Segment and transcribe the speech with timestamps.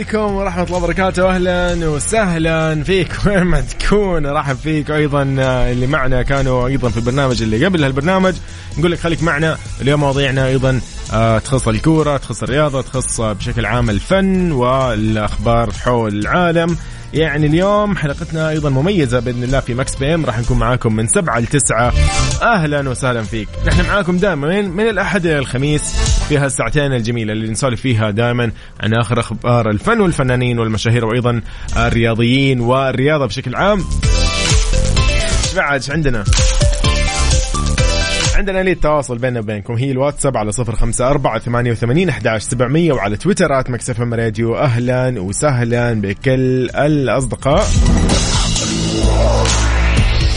[0.00, 1.30] عليكم ورحمة الله وبركاته.
[1.30, 3.12] أهلا وسهلا فيك.
[3.26, 4.90] وين ما تكون رحب فيك.
[4.90, 8.34] أيضا آه، اللي معنا كانوا أيضا في البرنامج اللي قبل هالبرنامج.
[8.78, 9.56] نقول لك خليك معنا.
[9.80, 10.80] اليوم مواضيعنا أيضا
[11.12, 16.76] آه، تخص الكورة تخص الرياضة تخص آه، بشكل عام الفن والأخبار حول العالم.
[17.14, 20.26] يعني اليوم حلقتنا أيضا مميزة بإذن الله في Mix PM.
[20.26, 21.92] راح نكون معاكم من سبعة لتسعة
[22.42, 23.48] أهلا وسهلا فيك.
[23.66, 25.82] نحن معاكم دائما من, من الأحد إلى الخميس
[26.28, 31.40] في هالساعتين الجميلة اللي نسولف فيها دائما عن آخر أخبار الفن والفنانين والمشاهير وأيضا
[31.76, 33.84] الرياضيين والرياضة بشكل عام.
[35.44, 36.24] إيش بعد عندنا؟
[38.40, 39.74] عندنا آلية التواصل بيننا وبينكم.
[39.74, 44.56] هي الواتساب على صفر خمسة أربعة ثمانية وثمانين أحداش سبعمية وعلى تويترات مكسف إم راديو.
[44.56, 47.66] أهلا وسهلا بكل الأصدقاء.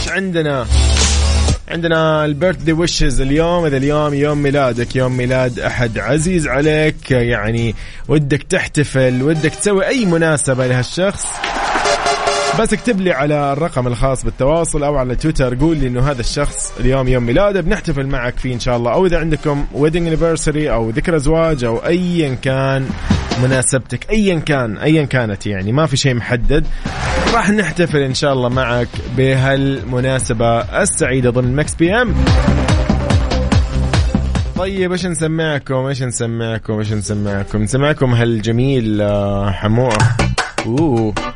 [0.08, 0.66] عندنا؟
[1.68, 3.64] عندنا ال birthday wishes اليوم.
[3.64, 7.10] إذا اليوم يوم ميلادك يوم ميلاد أحد عزيز عليك.
[7.10, 7.74] يعني
[8.08, 11.26] ودك تحتفل ودك تسوي أي مناسبة لهالشخص.
[12.60, 16.72] بس اكتب لي على الرقم الخاص بالتواصل أو على تويتر قول لي إنه هذا الشخص
[16.80, 18.92] اليوم يوم ميلاده بنحتفل معك فيه إن شاء الله.
[18.92, 22.88] أو إذا عندكم wedding anniversary أو ذكرى زواج أو ايا كان
[23.42, 26.66] مناسبتك ايا كان ايا كانت يعني ما في شيء محدد
[27.34, 32.14] راح نحتفل إن شاء الله معك بهالمناسبة السعيدة ضمن Mix PM.
[34.56, 39.98] طيب إيش نسمعكم؟ إيش نسمعكم؟ إيش نسمعكم؟ نسمعكم هالجميل آه، حموه
[40.66, 41.33] أوه.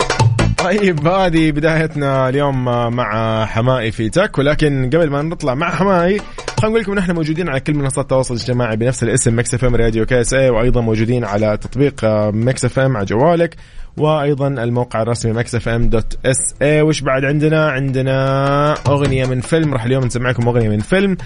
[0.59, 2.65] طيب هذه بدايتنا اليوم
[2.97, 4.39] مع حماقي في تك.
[4.39, 6.21] ولكن قبل ما نطلع مع حماقي
[6.59, 10.07] خلينا نقول لكم نحن موجودين على كل منصات التواصل الاجتماعي بنفس الاسم Mix FM Radio
[10.07, 13.57] KSA وأيضا موجودين على تطبيق Mix FM على جوالك
[13.97, 19.75] وأيضا الموقع الرسمي Mix FM dot SA وش بعد عندنا؟ عندنا أغنية من فيلم.
[19.75, 21.17] راح اليوم نسمعكم أغنية من فيلم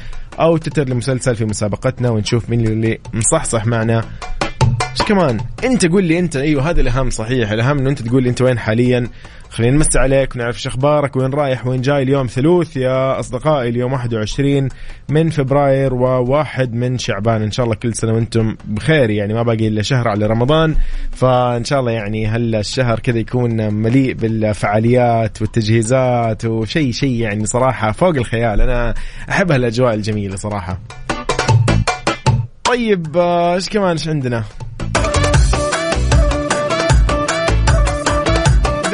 [0.40, 4.04] أو تتر لمسلسل في مسابقتنا ونشوف مين اللي مصحصح معنا.
[4.92, 8.28] إيش كمان انت قول لي انت أيوه هذا الأهم صحيح الأهم إنه انت تقول لي
[8.28, 9.08] انت وين حاليا.
[9.50, 13.92] خلينا نمسي عليك ونعرف إيش أخبارك وين رايح وين جاي اليوم ثلوث يا أصدقائي اليوم
[13.92, 14.68] 21
[15.08, 17.42] من فبراير وواحد من شعبان.
[17.42, 20.76] إن شاء الله كل سنة وأنتم بخير يعني ما باقي إلا شهر على رمضان.
[21.12, 28.16] فإن شاء الله يعني هالشهر كذا يكون مليء بالفعاليات والتجهيزات وشيء شيء يعني صراحة فوق
[28.16, 28.60] الخيال.
[28.60, 28.94] أنا
[29.30, 30.80] أحب هالأجواء الجميلة صراحة.
[32.64, 34.44] طيب آه، إيش كمان إيش عندنا؟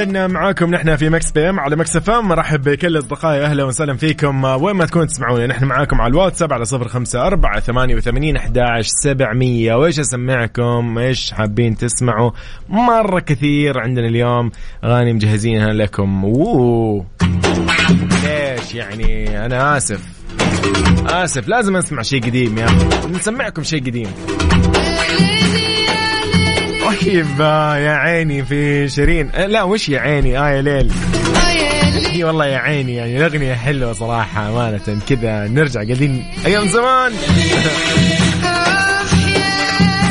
[0.00, 2.28] اذا معاكم نحن في Mix PM على Mix FM.
[2.28, 4.44] مرحب بكل أصدقائي أهلا وسهلا فيكم.
[4.44, 8.86] وين ما تكونوا تسمعوني نحن معاكم على الواتساب على صفر خمسة أربعة ثمانية وثمانين أحداش
[8.86, 9.74] سبعمية.
[9.74, 12.30] وإيش أسمعكم؟ إيش حابين تسمعوا؟
[12.68, 14.50] مرة كثير عندنا اليوم.
[14.84, 16.24] أغاني مجهزينها لكم.
[18.24, 20.00] ليش يعني؟ أنا آسف.
[21.06, 21.48] آسف.
[21.48, 23.08] لازم أسمع شيء قديم يا أخي.
[23.08, 24.10] نسمعكم شيء قديم.
[27.08, 29.30] طيب آه، يا عيني في شيرين.
[29.34, 30.92] آه، لا وش يا عيني؟ آه يا ليل.
[32.12, 35.00] هي والله يا عيني يعني الأغنية حلوة صراحة أمانة.
[35.08, 37.12] كذا نرجع قاعدين أيام زمان.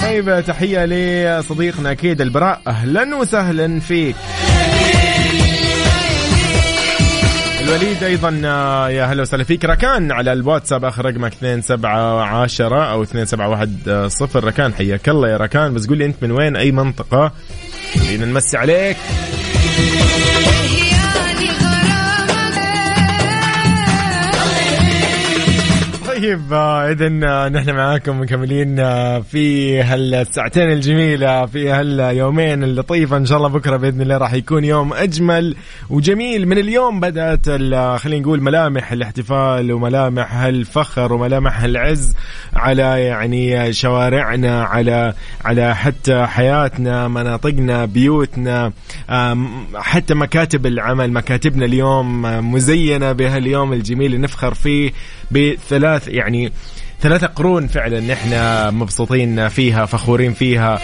[0.03, 2.62] طيب تحية لصديقنا أكيد البراء.
[2.68, 4.16] أهلا وسهلا فيك.
[7.68, 9.66] الوليد أيضا آه، يا هلا وسهلا فيك.
[9.66, 15.74] ركان على الواتساب آخر رقمك 2710 أو 2710 ركان حياك الله يا ركان.
[15.74, 17.32] بس قول لي أنت من وين؟ أي منطقة؟
[18.00, 18.98] خلينا نمسي عليك.
[26.18, 27.10] طيب اذا
[27.50, 34.02] نحن معاكم مكملين آه، في هالساعتين الجميلة في هاليومين اللطيفة إن شاء الله بكرة بإذن
[34.02, 35.56] الله راح يكون يوم أجمل
[35.90, 37.50] وجميل من اليوم بدأت
[38.00, 42.16] خلينا نقول ملامح الاحتفال وملامح هالفخر وملامح العز
[42.54, 45.13] على يعني شوارعنا على
[45.46, 48.72] على حتى حياتنا مناطقنا بيوتنا
[49.75, 54.92] حتى مكاتب العمل مكاتبنا اليوم آه، مزينة بهاليوم الجميل اللي نفخر فيه
[55.31, 56.51] بثلاث يعني
[57.01, 58.30] ثلاثة قرون فعلا نحن
[58.75, 60.80] مبسوطين فيها فخورين فيها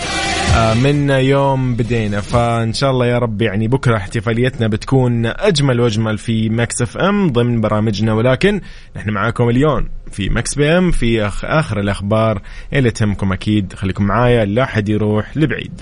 [0.55, 2.21] آه، من يوم بدينا.
[2.21, 7.61] فإن شاء الله يا رب يعني بكرة احتفاليتنا بتكون أجمل وأجمل في Mix FM ضمن
[7.61, 8.13] برامجنا.
[8.13, 8.61] ولكن
[8.95, 12.41] نحن معاكم اليوم في Mix PM في آخر الأخبار
[12.73, 13.73] اللي تهمكم أكيد.
[13.73, 15.81] خليكم معايا لا حد يروح لبعيد.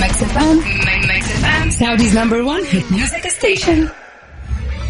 [0.00, 0.60] Mix FM.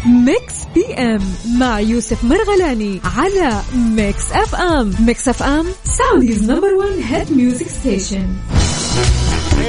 [0.05, 1.21] Mix PM
[1.59, 5.65] مع يوسف مرغلاني على Mix FM Mix FM
[5.97, 8.27] Saudi's number 1 hit music station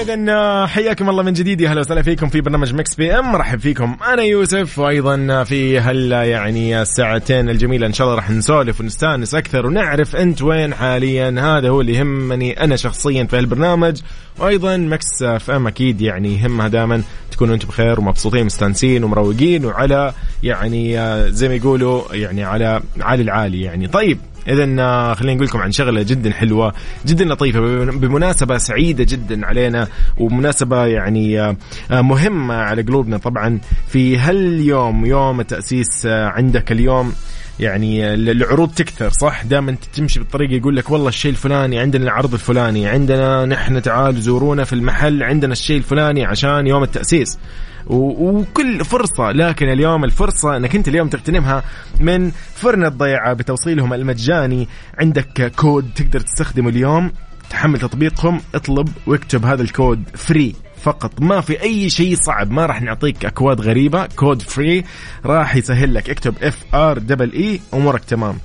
[0.00, 1.61] اذا حياكم الله من جديد.
[1.61, 3.32] يا أهلا وسهلا فيكم في برنامج Mix PM.
[3.32, 8.81] مرحب فيكم أنا يوسف وأيضا في هال يعني الساعتين الجميلة إن شاء الله راح نسولف
[8.81, 11.31] ونستأنس أكثر ونعرف أنت وين حاليا.
[11.38, 14.00] هذا هو اللي يهمني أنا شخصيا في البرنامج
[14.38, 20.12] وأيضا Mix FM أكيد يعني يهمها دائما تكونوا أنتم بخير ومبسوطين مستانسين ومروقين وعلى
[20.43, 20.96] يعني
[21.32, 23.87] زي ما يقولوا يعني على عالي العالي يعني.
[23.87, 26.72] طيب اذا آه، خلينا نقول لكم عن شغلة جدا حلوة
[27.06, 29.88] جدا لطيفة بمناسبة سعيدة جدا علينا
[30.19, 31.56] ومناسبة يعني آه،
[31.90, 33.60] آه، مهمة على قلوبنا طبعا.
[33.88, 37.12] في هاليوم يوم التأسيس عندك اليوم
[37.60, 42.88] يعني العروض تكثر صح؟ دائما تمشي بالطريق يقول لك والله الشيء الفلاني عندنا العرض الفلاني
[42.88, 47.38] عندنا نحن تعالوا زورونا في المحل عندنا الشيء الفلاني عشان يوم التأسيس.
[47.87, 51.62] وكل فرصة لكن اليوم الفرصة إنك أنت اليوم تغتنمها
[52.00, 54.69] من فرن الضيعة بتوصيلهم المجاني.
[54.99, 57.12] عندك كود تقدر تستخدمه اليوم
[57.50, 62.82] تحمل تطبيقهم اطلب واكتب هذا الكود free فقط ما في أي شيء صعب ما راح
[62.82, 64.85] نعطيك أكواد غريبة كود free
[65.25, 68.38] راح يسهل لك اكتب F R double E أمورك تمام.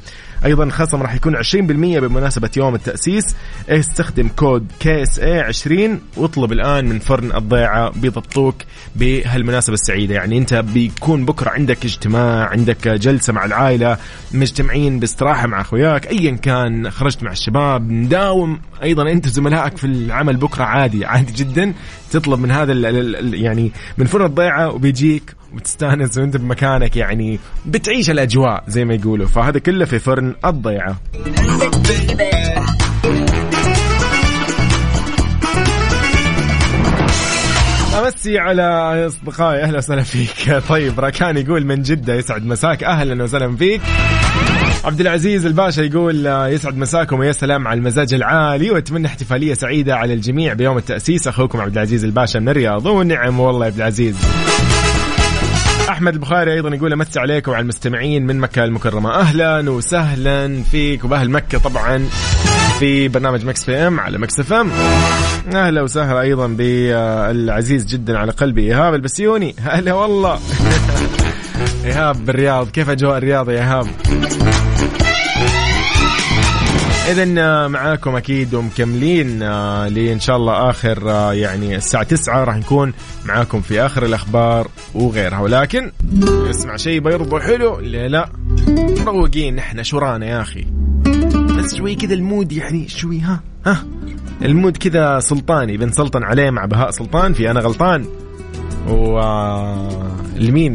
[0.46, 3.36] أيضا خصم راح يكون 20% بمناسبة يوم التأسيس.
[3.70, 8.56] استخدم كود KSA 20 واطلب الآن من فرن الضيعة بيضبطوك
[8.96, 10.16] بهالمناسبة السعيدة.
[10.16, 13.98] يعني أنت بيكون بكرة عندك اجتماع عندك جلسة مع العائلة
[14.34, 20.38] مجتمعين باستراحة مع أخوياك ايا كان خرجت مع الشباب نداوم أيضا أنت زملائك في العمل
[20.38, 21.74] بكرة عادي عادي جدا.
[22.16, 22.74] تطلب من هذا
[23.36, 29.28] يعني من فرن الضيعة وبيجيك وتستانس وانت بمكانك يعني بتعيش الأجواء زي ما يقولوا.
[29.28, 30.98] فهذا كله في فرن الضيعة.
[38.00, 38.64] أمسي على
[39.08, 40.58] أصدقائي أهلا وسهلا فيك.
[40.70, 42.84] طيب راكان يقول من جدة يسعد مساك.
[42.84, 43.82] أهلا وسهلا فيك.
[44.84, 50.14] عبد العزيز الباشا يقول يسعد مساكم ويا سلام على المزاج العالي وأتمنى احتفالية سعيدة على
[50.14, 51.28] الجميع بيوم التأسيس.
[51.28, 54.16] أخوكم عبد العزيز الباشا من الرياض والنعم والله يا عبد العزيز
[55.90, 59.12] أحمد البخاري أيضا يقول امسي عليكم وعلى المستمعين من مكة المكرمة.
[59.16, 62.08] أهلا وسهلا فيك وباهل مكة طبعا
[62.80, 64.72] في برنامج Mix PM على Mix FM.
[65.54, 68.62] أهلا وسهلا أيضا بالعزيز جدا على قلبي.
[68.62, 69.56] إيهاب البسيوني.
[69.62, 70.40] هلا والله.
[71.86, 72.70] إيهاب بالرياض.
[72.70, 73.88] كيف أجواء الرياض يا إيهاب؟
[77.12, 82.94] اذا معاكم أكيد ومكملين آه، لإن شاء الله آخر آه، يعني الساعة 9 راح نكون
[83.26, 85.40] معاكم في آخر الأخبار وغيرها.
[85.40, 85.92] ولكن
[86.50, 87.80] اسمع شيء برضو حلو.
[87.80, 88.30] لا لا
[89.06, 90.66] مروقين نحن شو رانا يا أخي.
[91.58, 93.86] بس شوي كذا ال mood يعني شوي ها ها.
[94.42, 98.06] ال mood كذا سلطاني بنسلطن عليه مع بهاء سلطان في أنا غلطان.
[98.88, 99.20] و
[100.36, 100.74] لمين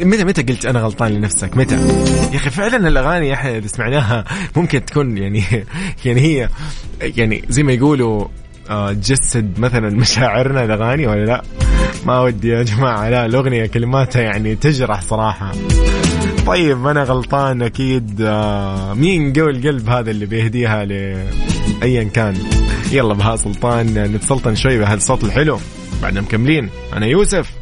[0.00, 1.74] متى متى قلت أنا غلطان لنفسك؟ متى؟
[2.32, 4.24] يا أخي فعلا الأغاني إحنا اذا سمعناها
[4.56, 5.44] ممكن تكون يعني
[6.04, 6.48] يعني هي
[7.00, 8.28] يعني زي ما يقولوا
[8.70, 11.42] آه، تجسد مثلا مشاعرنا الأغاني ولا لا؟
[12.06, 15.52] ما ودي يا جماعة لا الأغنية كلماتها يعني تجرح صراحة.
[16.46, 22.36] طيب أنا غلطان أكيد آه، مين قوي القلب هذا اللي بيهديها لايا كان؟
[22.92, 25.58] يلا بها سلطان نتسلطن شوي بهالصوت الحلو.
[26.02, 27.59] بعدنا مكملين أنا يوسف.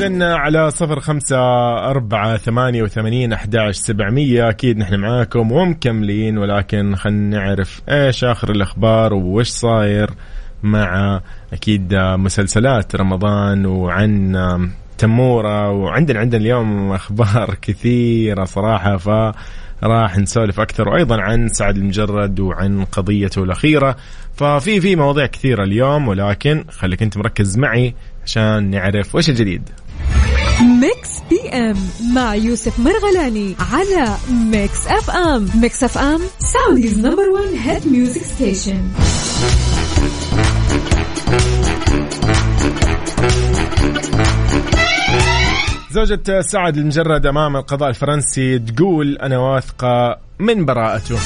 [0.00, 1.38] إذن على صفر خمسة
[1.90, 4.48] أربعة ثمانية وثمانين أحداش سبعمية.
[4.48, 10.10] أكيد نحن معاكم ومكملين ولكن خلينا نعرف إيش آخر الأخبار وإيش صاير
[10.62, 11.20] مع
[11.52, 14.36] أكيد مسلسلات رمضان وعن
[14.98, 15.70] تمورة.
[15.70, 19.08] وعندنا عندنا اليوم أخبار كثيرة صراحة ف
[19.82, 23.96] راح نسولف أكثر وأيضا عن سعد المجرد وعن قضيته الأخيرة.
[24.34, 29.68] ففي في مواضيع كثيرة اليوم ولكن خليك أنت مركز معي عشان نعرف وش الجديد.
[30.80, 31.76] Mix PM
[32.14, 35.48] مع يوسف مرغلاني على Mix FM.
[35.54, 38.82] Mix FM Saudi's number 1 hit music station
[45.90, 51.18] زوجة سعد المجرد أمام القضاء الفرنسي تقول أنا واثقة من براءته.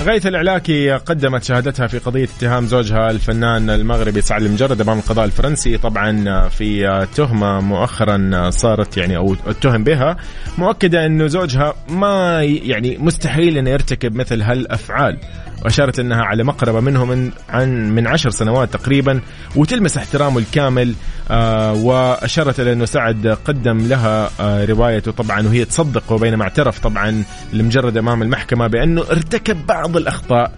[0.00, 5.78] غيث العلاكي قدمت شهادتها في قضية اتهام زوجها الفنان المغربي سعد المجرد أمام القضاء الفرنسي.
[5.78, 10.16] طبعا في تهمة مؤخرا صارت يعني أو اتهم بها
[10.58, 15.18] مؤكدة أنه زوجها ما يعني مستحيل أنه يرتكب مثل هالأفعال.
[15.64, 19.20] وأشارت أنها على مقربة منه من عن من عشر سنوات تقريبا
[19.56, 20.94] وتلمس احترامه الكامل
[21.30, 27.22] آه وأشارت إلى أنه سعد قدم لها آه روايته طبعا وهي تصدق وبينما اعترف طبعا
[27.52, 30.52] لمجرد أمام المحكمة بأنه ارتكب بعض الأخطاء.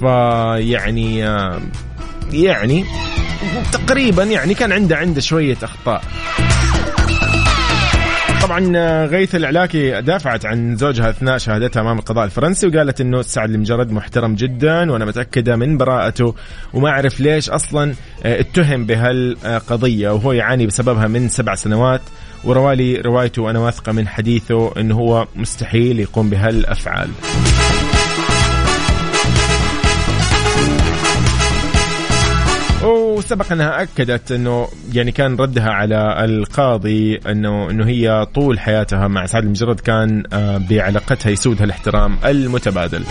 [0.00, 1.60] فيعني آه
[2.32, 2.84] يعني
[3.72, 6.02] تقريبا يعني كان عنده عنده شوية أخطاء.
[8.42, 13.50] طبعا آه، غيث العلاكي دافعت عن زوجها أثناء شهادتها أمام القضاء الفرنسي وقالت إنه سعد
[13.50, 16.34] المجرد محترم جدا وأنا متأكدة من براءته
[16.74, 22.00] وما أعرف ليش أصلا آه، اتهم بهالقضية وهو يعاني بسببها من سبع سنوات
[22.44, 27.08] وروالي روايته وأنا واثقة من حديثه انه هو مستحيل يقوم بهالأفعال.
[33.18, 39.26] وسبق أنها أكدت أنه يعني كان ردها على القاضي انه أنه هي طول حياتها مع
[39.26, 43.04] سعد المجرد كان آه، بعلاقتها يسودها الاحترام المتبادل.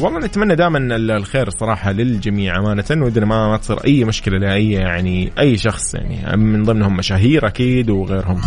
[0.00, 5.32] والله نتمنى دائما الخير صراحة للجميع أمانة ودنا ما, ما تصير أي مشكلة لأي يعني
[5.38, 8.40] أي شخص يعني من ضمنهم مشاهير أكيد وغيرهم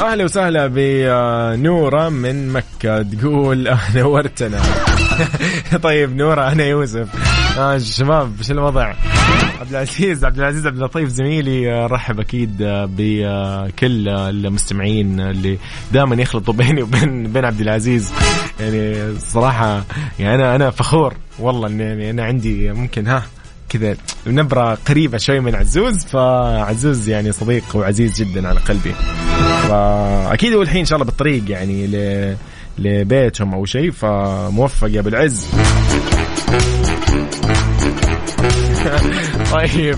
[0.00, 3.02] أهلا وسهلا بنورة من مكة.
[3.02, 4.60] تقول نورتنا
[5.82, 7.08] طيب نورة أنا يوسف.
[7.58, 8.94] آه شباب شو الوضع؟
[9.60, 15.58] عبد العزيز عبد العزيز عبد اللطيف زميلي آه، رحب أكيد آه، بكل المستمعين اللي
[15.92, 18.12] دائما يخلطوا بيني وبين بين عبد العزيز.
[18.60, 19.84] يعني صراحة
[20.18, 23.22] يعني أنا أنا فخور والله اني يعني أنا عندي ممكن ها
[23.74, 28.94] كذا نبرة قريبة شوي من عزوز فعزوز يعني صديق وعزيز جدا على قلبي.
[29.68, 32.36] فأكيد هو الحين إن شاء الله بالطريق يعني.
[32.78, 35.46] لبيتهم أو شيء فموفق يا أبو العز.
[39.52, 39.96] طيب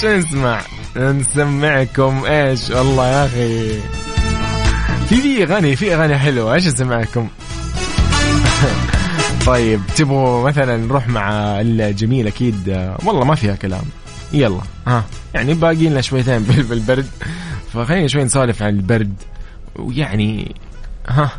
[0.00, 0.60] شو نسمع؟
[0.96, 3.80] نسمعكم إيش؟ والله يا أخي.
[5.08, 7.28] في في اغاني في أغاني حلوة إيش اسمعكم
[9.46, 11.30] طيب تبغوا مثلا نروح مع
[11.60, 12.88] الجميل أكيد.
[13.04, 13.82] والله ما فيها كلام.
[14.32, 14.60] يلا.
[14.86, 17.06] ها يعني باقي لنا شويتين بالبرد.
[17.72, 19.14] فخلينا شوي نسولف عن البرد.
[19.76, 20.54] ويعني
[21.08, 21.30] ها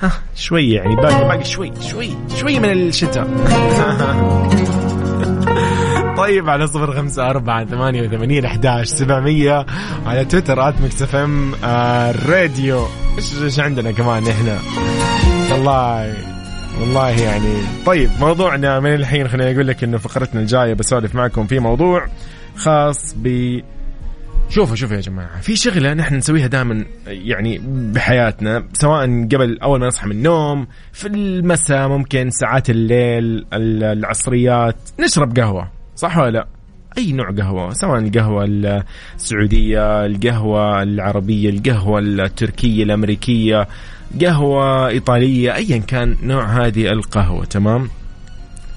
[0.00, 3.28] ها شوي يعني باقي باقي شوي شوي شوي من الشتاء.
[6.18, 9.66] طيب على صفر خمسة أربعة ثمانية وثمانين أحداش سبعمية
[10.06, 11.54] على تويتر at Mix FM
[12.28, 12.86] Radio.
[13.42, 14.58] إيش عندنا كمان إحنا؟
[15.50, 16.14] والله
[16.80, 17.54] والله يعني
[17.86, 22.06] طيب موضوعنا من الحين خليني أقول لك إنه فقرتنا الجاية بسولف معكم في موضوع
[22.56, 23.58] خاص ب
[24.50, 27.60] شوفوا شوفوا يا جماعة في شغلة نحن نسويها دائما يعني
[27.94, 35.38] بحياتنا سواء قبل أول ما نصحى من النوم في المساء ممكن ساعات الليل العصريات نشرب
[35.38, 36.46] قهوة صح ولا لا؟
[36.98, 38.44] أي نوع قهوة سواء القهوة
[39.14, 43.68] السعودية القهوة العربية القهوة التركية الأمريكية
[44.20, 47.90] قهوة إيطالية أيا كان نوع هذه القهوة تمام؟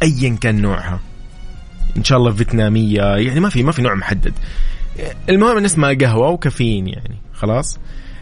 [0.03, 0.99] أيا كان نوعها.
[1.97, 4.33] إن شاء الله فيتنامية يعني ما في ما في نوع محدد.
[5.29, 7.79] المهم أن اسمها قهوة وكافيين يعني خلاص؟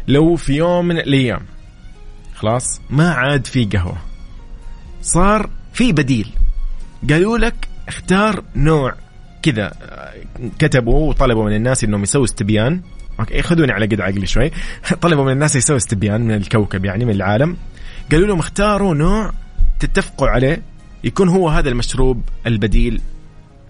[0.08, 1.42] لو في يوم من الأيام
[2.36, 3.98] خلاص؟ ما عاد في قهوة.
[5.02, 6.32] صار في بديل.
[7.10, 8.96] قالوا لك اختار نوع
[9.42, 9.72] كذا
[10.60, 12.82] كتبوا وطلبوا من الناس إنهم يسووا استبيان.
[13.20, 14.52] أوكي خذوني على قد عقلي شوي.
[15.02, 17.58] طلبوا من الناس يسووا استبيان من الكوكب يعني من العالم.
[18.12, 19.32] قالوا لهم اختاروا نوع
[19.80, 20.62] تتفقوا عليه
[21.04, 23.02] يكون هو هذا المشروب البديل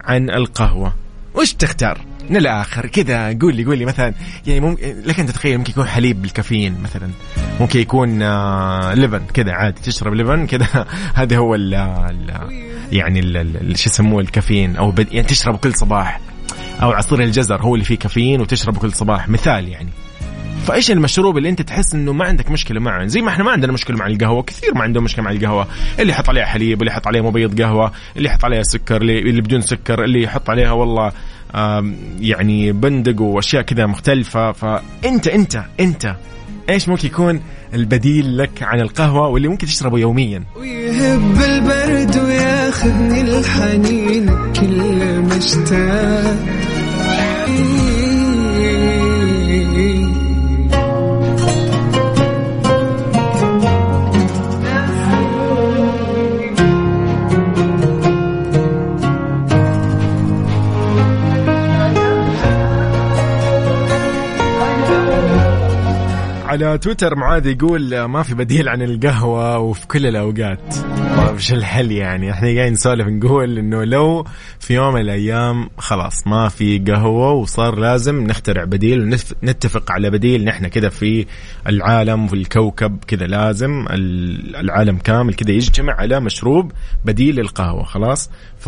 [0.01, 0.93] عن القهوة.
[1.35, 4.13] وش تختار؟ من الآخر كذا قول لي قول لي مثلا
[4.47, 7.09] يعني ممكن لك انت تتخيل ممكن يكون حليب بالكافيين مثلا.
[7.59, 10.85] ممكن يكون آه لبن كذا عادي تشرب لبن كذا.
[11.15, 11.73] هذا هو ال
[12.91, 13.21] يعني
[13.75, 16.19] شو يسموه الكافيين أو يعني تشربه كل صباح.
[16.81, 19.29] أو عصير الجزر هو اللي فيه كافيين وتشربه كل صباح.
[19.29, 19.89] مثال يعني.
[20.67, 23.71] فإيش المشروب اللي أنت تحس إنه ما عندك مشكلة معه؟ زي ما إحنا ما عندنا
[23.71, 24.43] مشكلة مع القهوة.
[24.43, 25.67] كثير ما عندهم مشكلة مع القهوة.
[25.99, 29.61] اللي يحط عليها حليب اللي يحط عليها مبيض قهوة اللي يحط عليها سكر اللي بدون
[29.61, 31.11] سكر اللي يحط عليها والله
[32.19, 34.51] يعني بندق وأشياء كذا مختلفة.
[34.51, 36.15] فانت انت أنت
[36.69, 37.41] إيش ممكن يكون
[37.73, 46.68] البديل لك عن القهوة واللي ممكن تشربه يوميا؟ ويهب البرد وياخذني الحنين كل مشتاق
[66.49, 70.59] على تويتر معاذ يقول ما في بديل عن القهوة وفي كل الأوقات.
[71.17, 74.25] طيب إيش الحل يعني؟ إحنا قاعدين نسولف نقول إنه لو
[74.59, 79.01] في يوم من الأيام خلاص ما في قهوة وصار لازم نخترع بديل
[79.43, 81.25] ونتفق على بديل نحن كذا في
[81.67, 83.85] العالم وفي الكوكب كذا لازم
[84.55, 86.71] العالم كامل كذا يجتمع على مشروب
[87.05, 88.29] بديل للقهوة خلاص؟
[88.59, 88.67] ف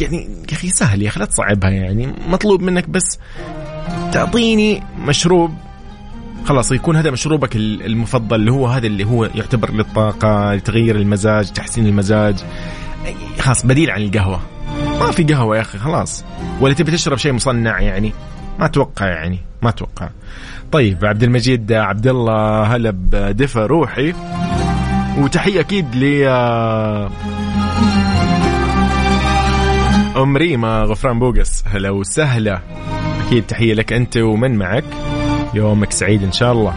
[0.00, 3.18] يعني يا أخي سهل يا أخي لا تصعبها يعني مطلوب منك بس
[4.12, 5.50] تعطيني مشروب
[6.44, 11.86] خلاص يكون هذا مشروبك المفضل اللي هو هذا اللي هو يعتبر للطاقة لتغيير المزاج تحسين
[11.86, 12.44] المزاج.
[13.38, 14.40] خلاص بديل عن القهوة.
[15.00, 16.24] ما في قهوة يا أخي خلاص.
[16.60, 18.12] ولا تبي تشرب شيء مصنع يعني؟
[18.58, 20.08] ما أتوقع يعني ما أتوقع.
[20.72, 24.14] طيب عبد المجيد عبد الله هلا بدفى روحي.
[25.18, 26.24] وتحية أكيد ل
[30.16, 31.64] أم ريما غفران بوقس.
[31.66, 32.60] هلا وسهلا.
[33.26, 34.84] أكيد تحية لك أنت ومن معك.
[35.54, 36.74] يومك سعيد إن شاء الله.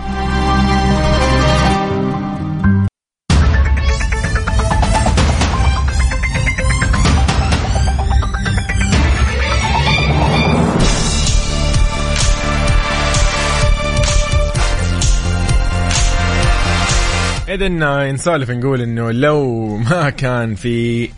[17.48, 17.68] إذا
[18.12, 21.10] نسولف نقول إنه لو ما كان في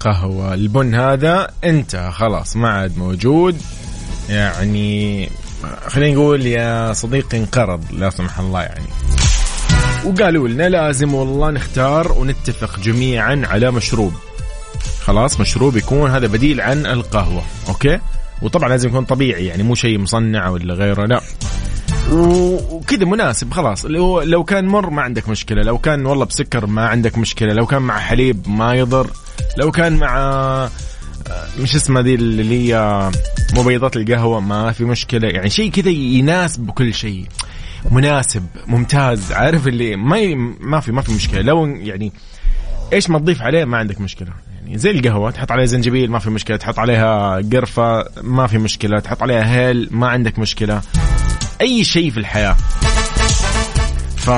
[0.00, 3.56] قهوة البن هذا أنت خلاص ما عاد موجود.
[4.28, 5.28] يعني
[5.88, 8.86] خلينا نقول يا صديقي انقرض لا سمح الله يعني.
[10.04, 14.12] وقالوا لنا لازم والله نختار ونتفق جميعا على مشروب.
[15.02, 17.98] خلاص مشروب يكون هذا بديل عن القهوة أوكي؟
[18.42, 21.20] وطبعا لازم يكون طبيعي يعني مو شيء مصنع ولا غيره لا.
[22.12, 23.84] وكذا مناسب خلاص.
[23.84, 27.66] لو لو كان مر ما عندك مشكلة لو كان والله بسكر ما عندك مشكلة لو
[27.66, 29.10] كان مع حليب ما يضر
[29.56, 30.68] لو كان مع
[31.58, 33.10] مش اسمها ذي اللي هي
[33.54, 35.28] مبيضات القهوة ما في مشكلة.
[35.28, 37.26] يعني شيء كذا يناسب كل شيء.
[37.90, 39.32] مناسب ممتاز.
[39.32, 40.34] عارف اللي ما ي...
[40.60, 41.42] ما في ما في مشكلة.
[41.42, 42.12] لو يعني
[42.92, 44.32] إيش ما تضيف عليه ما عندك مشكلة.
[44.62, 46.56] يعني زي القهوة تحط عليها زنجبيل ما في مشكلة.
[46.56, 48.98] تحط عليها قرفة ما في مشكلة.
[48.98, 50.82] تحط عليها هيل ما عندك مشكلة.
[51.60, 52.56] أي شيء في الحياة.
[54.16, 54.30] ف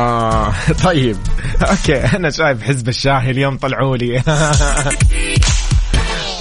[0.84, 1.16] طيب.
[1.70, 4.22] أوكي أنا شايف حزب الشاهي اليوم طلعوا لي.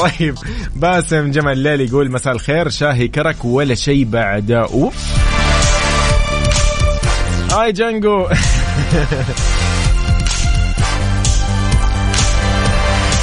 [0.01, 0.36] طيب.
[0.75, 2.70] باسم جمال الليل يقول مساء الخير.
[2.70, 4.52] شاهي كرك ولا شيء بعد.
[4.52, 4.95] أوف.
[7.52, 8.28] هاي جانجو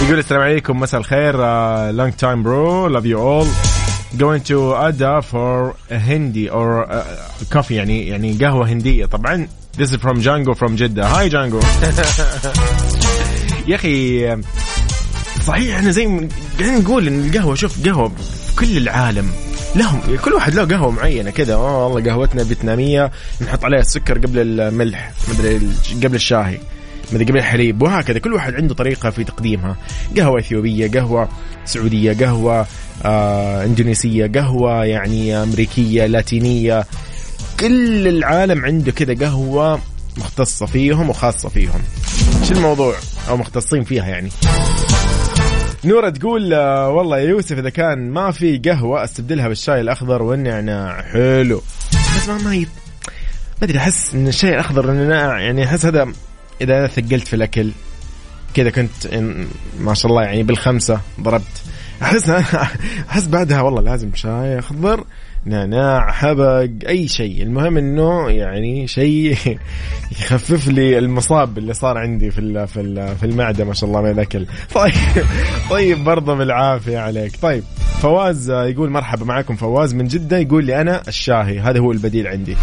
[0.03, 0.81] يقول السلام عليكم.
[0.81, 1.37] مساء الخير.
[1.91, 3.47] لونج تايم برو لاف يو اول
[4.19, 7.05] going to Ada for a Hindi or a
[7.55, 7.71] coffee.
[7.71, 9.07] يعني يعني قهوة هندية.
[9.07, 9.49] طبعا
[9.79, 11.07] this is from Django from جدة.
[11.07, 11.61] هاي جانجو
[13.69, 14.27] يا أخي
[15.49, 16.07] صحيح إحنا زي
[16.59, 18.13] قاعدين نقول إن القهوة شوف قهوة
[18.59, 19.31] كل العالم
[19.77, 21.55] لهم كل واحد له قهوة معينة كذا.
[21.55, 25.61] آه والله قهوتنا فيتنامية نحط عليها السكر قبل الملح مدري
[26.05, 26.59] قبل الشاهي
[27.13, 28.19] مدري قبل الحليب وهكذا.
[28.19, 29.77] كل واحد عنده طريقة في تقديمها.
[30.17, 31.29] قهوة إثيوبية قهوة
[31.65, 32.67] سعودية قهوة
[33.05, 36.87] آه إندونيسية قهوة يعني أمريكية لاتينية.
[37.61, 39.81] كل العالم عنده كذا قهوة
[40.17, 41.81] مختصة فيهم وخاصة فيهم.
[42.49, 42.95] شو الموضوع؟
[43.29, 44.31] أو مختصين فيها يعني.
[45.89, 51.03] نورة تقول آه، والله يا يوسف إذا كان ما في قهوة أستبدلها بالشاي الأخضر والنعناع
[51.03, 51.63] حلو.
[52.17, 52.61] بس ما ما ي...
[52.61, 52.67] ما
[53.63, 56.13] أدري أحس إن الشاي الأخضر والنعناع يعني أحس هذا
[56.61, 57.71] إذا ثقلت في الأكل
[58.55, 59.15] كذا كنت
[59.81, 61.63] ما شاء الله يعني بالخمسة ضربت.
[62.03, 62.31] أحس
[63.11, 65.05] أحس بعدها والله لازم شاي أخضر.
[65.47, 67.43] نعناع حبق أي شيء.
[67.43, 69.37] المهم إنه يعني شيء
[70.21, 74.47] يخفف لي المصاب اللي صار عندي في في في المعدة ما شاء الله من الاكل
[74.75, 74.93] طيب
[75.71, 77.33] طيب برضه بالعافية عليك.
[77.43, 77.63] طيب
[78.03, 82.57] فواز يقول مرحبا معكم فواز من جدة يقول لي أنا الشاهي هذا هو البديل عندي.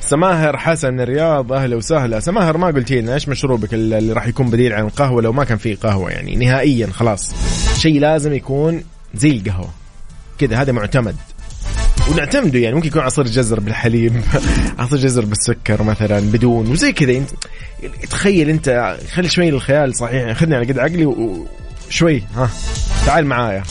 [0.00, 2.20] سماهر حسن الرياض أهلا وسهلا.
[2.20, 5.58] سماهر ما قلتي لنا إيش مشروبك اللي راح يكون بديل عن القهوه لو ما كان
[5.58, 7.34] في قهوة يعني نهائيا خلاص.
[7.78, 8.82] شيء لازم يكون
[9.14, 9.83] زي القهوة.
[10.38, 11.16] كذا هذا معتمد.
[12.10, 14.22] ونعتمده يعني ممكن يكون عصير جزر بالحليب
[14.78, 17.12] عصير جزر بالسكر مثلا بدون وزي كذا.
[17.12, 17.30] انت
[18.10, 20.32] تخيل انت خلي شوي الخيال صحيح.
[20.32, 22.50] خذني على قد عقلي وشوي ها.
[23.06, 23.62] تعال معايا.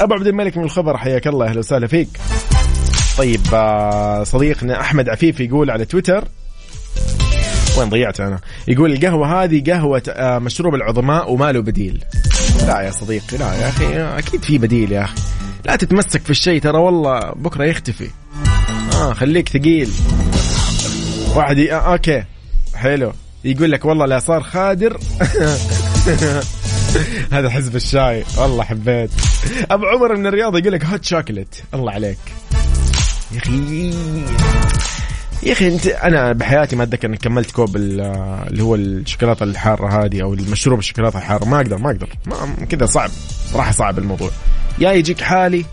[0.00, 2.08] أبو عبد الملك من الخبر حياك الله أهلا وسهلا فيك.
[3.18, 6.24] طيب آه، صديقنا أحمد عفيف يقول على تويتر
[7.78, 12.04] وين ضيعت أنا؟ يقول القهوة هذه قهوة آه، مشروب العظماء وما له بديل.
[12.66, 15.14] لا يا صديقي لا يا أخي أكيد في بديل يا أخي.
[15.64, 18.10] لا تتمسك في الشيء ترى والله بكرة يختفي.
[18.94, 19.90] آه خليك ثقيل.
[21.34, 21.58] واحد.
[21.58, 22.24] آه أوكي.
[22.74, 23.12] حلو.
[23.44, 25.00] يقول لك والله لا صار خادر.
[27.32, 28.24] هذا حزب الشاي.
[28.38, 29.10] والله حبيت.
[29.70, 32.18] أبو عمر من الرياض يقول لك هوت شوكليت الله عليك.
[33.32, 33.92] يا أخي.
[35.42, 40.22] يا أخي انت أنا بحياتي ما أتذكر إني كملت كوب اللي هو الشوكولاتة الحارة هذه
[40.22, 41.44] أو المشروب الشوكولاتة الحارة.
[41.44, 42.08] ما أقدر ما أقدر.
[42.70, 43.10] كذا صعب.
[43.52, 44.30] صراحة صعب الموضوع.
[44.78, 45.64] يا يجيك حالي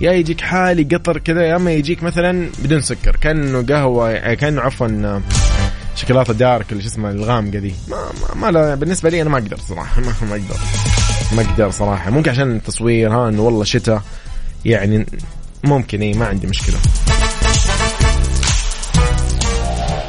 [0.00, 3.16] يا يجيك حالي قطر كذا يا أما يجيك مثلا بدون سكر.
[3.16, 5.20] كأنه قهوة كأنه عفوا
[5.96, 9.58] شوكولاتة دارك اللي شو اسمه الغامقه دي ما, ما, ما بالنسبة لي أنا ما أقدر
[9.68, 10.00] صراحة.
[10.02, 10.60] ما, ما أقدر.
[11.32, 12.10] ما أقدر صراحة.
[12.10, 14.02] ممكن عشان التصوير ها إنه والله شتاء.
[14.64, 15.06] يعني
[15.64, 16.76] ممكن اي ما عندي مشكلة.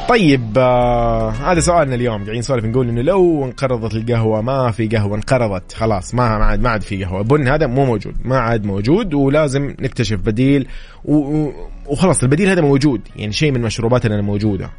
[0.08, 2.16] طيب آه هذا سؤالنا اليوم.
[2.16, 6.60] قاعدين نسولف نقول إنه لو انقرضت القهوة ما في قهوة انقرضت خلاص ما ما عاد
[6.60, 7.22] ما عاد في قهوة.
[7.22, 10.68] بن هذا مو موجود ما عاد موجود ولازم نكتشف بديل
[11.04, 13.00] وخلاص البديل هذا موجود.
[13.16, 14.70] يعني شيء من مشروباتنا موجودة.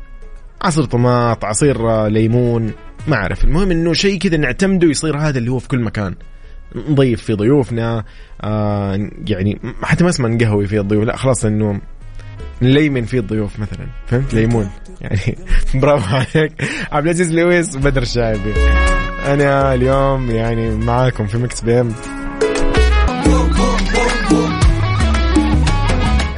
[0.62, 2.72] عصير طماط عصير آه، ليمون
[3.08, 3.44] ما أعرف.
[3.44, 6.16] المهم إنه شيء كذا نعتمده يصير هذا اللي هو في كل مكان.
[6.76, 8.04] نضيف في ضيوفنا
[8.42, 11.82] آه يعني حتى ما اسمه نقهوي في الضيوف لا خلاص إنه
[12.62, 14.70] نليمن فيه الضيوف مثلا فهمت؟ ليمون.
[15.02, 15.38] يعني
[15.82, 16.52] برافو عليك.
[16.92, 18.54] عبد العزيز لويس وبدر الشايبي
[19.26, 21.96] أنا اليوم يعني معاكم في Mix PM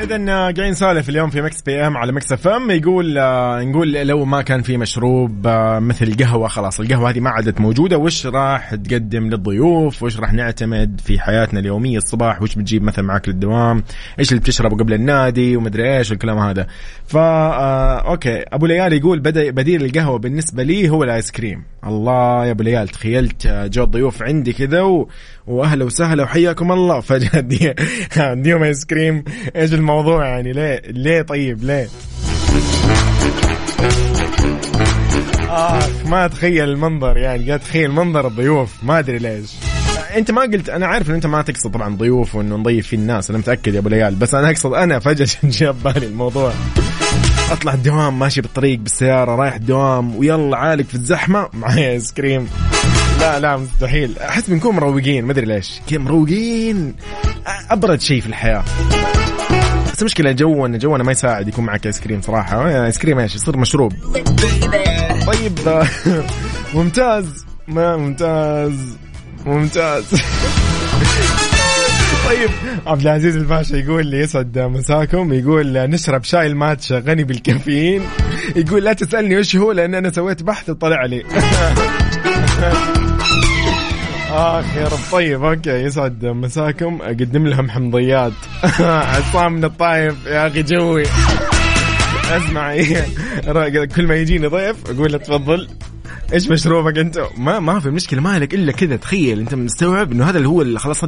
[0.06, 4.26] اذا آه، قاعدين نسولف اليوم في Mix PM على Mix FM يقول آه نقول لو
[4.26, 7.98] ما كان في مشروب آه مثل قهوه خلاص القهوة هذه ما عادت موجودة.
[7.98, 13.30] وش راح تقدم للضيوف؟ وش راح نعتمد في حياتنا اليومية الصباح؟ وش بتجيب مثلا معك
[13.30, 13.84] للدوام؟
[14.20, 16.68] إيش اللي بتشربه قبل النادي؟ ومدري إيش والكلام هذا.
[17.06, 18.44] فا آه okay.
[18.54, 21.64] أبو ليال يقول بديل القهوة بالنسبة لي هو الآيس كريم.
[21.88, 25.06] الله يا أبو ليال تخيلت آه، جو الضيوف عندي كذا.
[25.48, 27.00] وأهلا وسهلا وحياكم الله.
[27.10, 27.74] فجأة دي
[28.18, 29.24] عنديهم آيس كريم.
[29.56, 31.88] إيش الموضوع يعني؟ ليه ليه طيب؟ ليه؟
[35.50, 37.46] اخ ما أتخيل المنظر يعني.
[37.48, 38.84] قاعد اتخيل منظر الضيوف.
[38.84, 39.52] ما أدري ليش.
[40.16, 43.30] أنت ما قلت أنا عارف ان أنت ما تقصد طبعا ضيوف وإنه نضيف في الناس
[43.30, 45.28] أنا متأكد يا أبو ليال بس أنا أقصد أنا فجأة
[45.60, 46.54] جاء بالي الموضوع.
[47.52, 52.48] أطلع الدوام ماشي بالطريق بالسيارة رايح الدوام ويلا عالق في الزحمة معي آيس كريم.
[53.26, 54.20] لا لا مستحيل.
[54.20, 55.82] أحس بنكون مروقين ما أدري ليش.
[55.90, 56.96] كذا مروقين.
[57.70, 58.64] أبرد شيء في الحياة.
[59.94, 62.86] بس المشكلة جونا جونا ما يساعد يكون معك آيس كريم صراحة.
[62.86, 63.94] آيس كريم إيش؟ يصير مشروب.
[65.28, 65.60] طيب.
[66.76, 67.46] ممتاز.
[67.68, 68.98] ما ممتاز.
[69.46, 70.04] ممتاز.
[72.28, 72.50] طيب.
[72.88, 75.34] عبد العزيز الباشا يقول لي يسعد مساكم.
[75.34, 78.02] يقول نشرب شاي الماتشا غني بالكافيين.
[78.56, 81.24] يقول لا تسألني وش هو لأن أنا سويت بحث وطلع لي.
[84.36, 87.02] اخ يا رب طيب okay يسعد مساكم.
[87.02, 88.34] أقدم لهم حمضيات.
[88.80, 90.26] عصام من الطايف.
[90.26, 91.04] يا أخي جوي.
[92.32, 92.76] اسمع
[93.96, 95.68] كل ما يجيني ضيف أقول له تفضل.
[96.34, 98.96] إيش مشروبك أنت؟ ما ما في مشكلة ما لك إلا كذا.
[98.96, 101.04] تخيل أنت مستوعب إنه هذا اللي هو اللي خلاص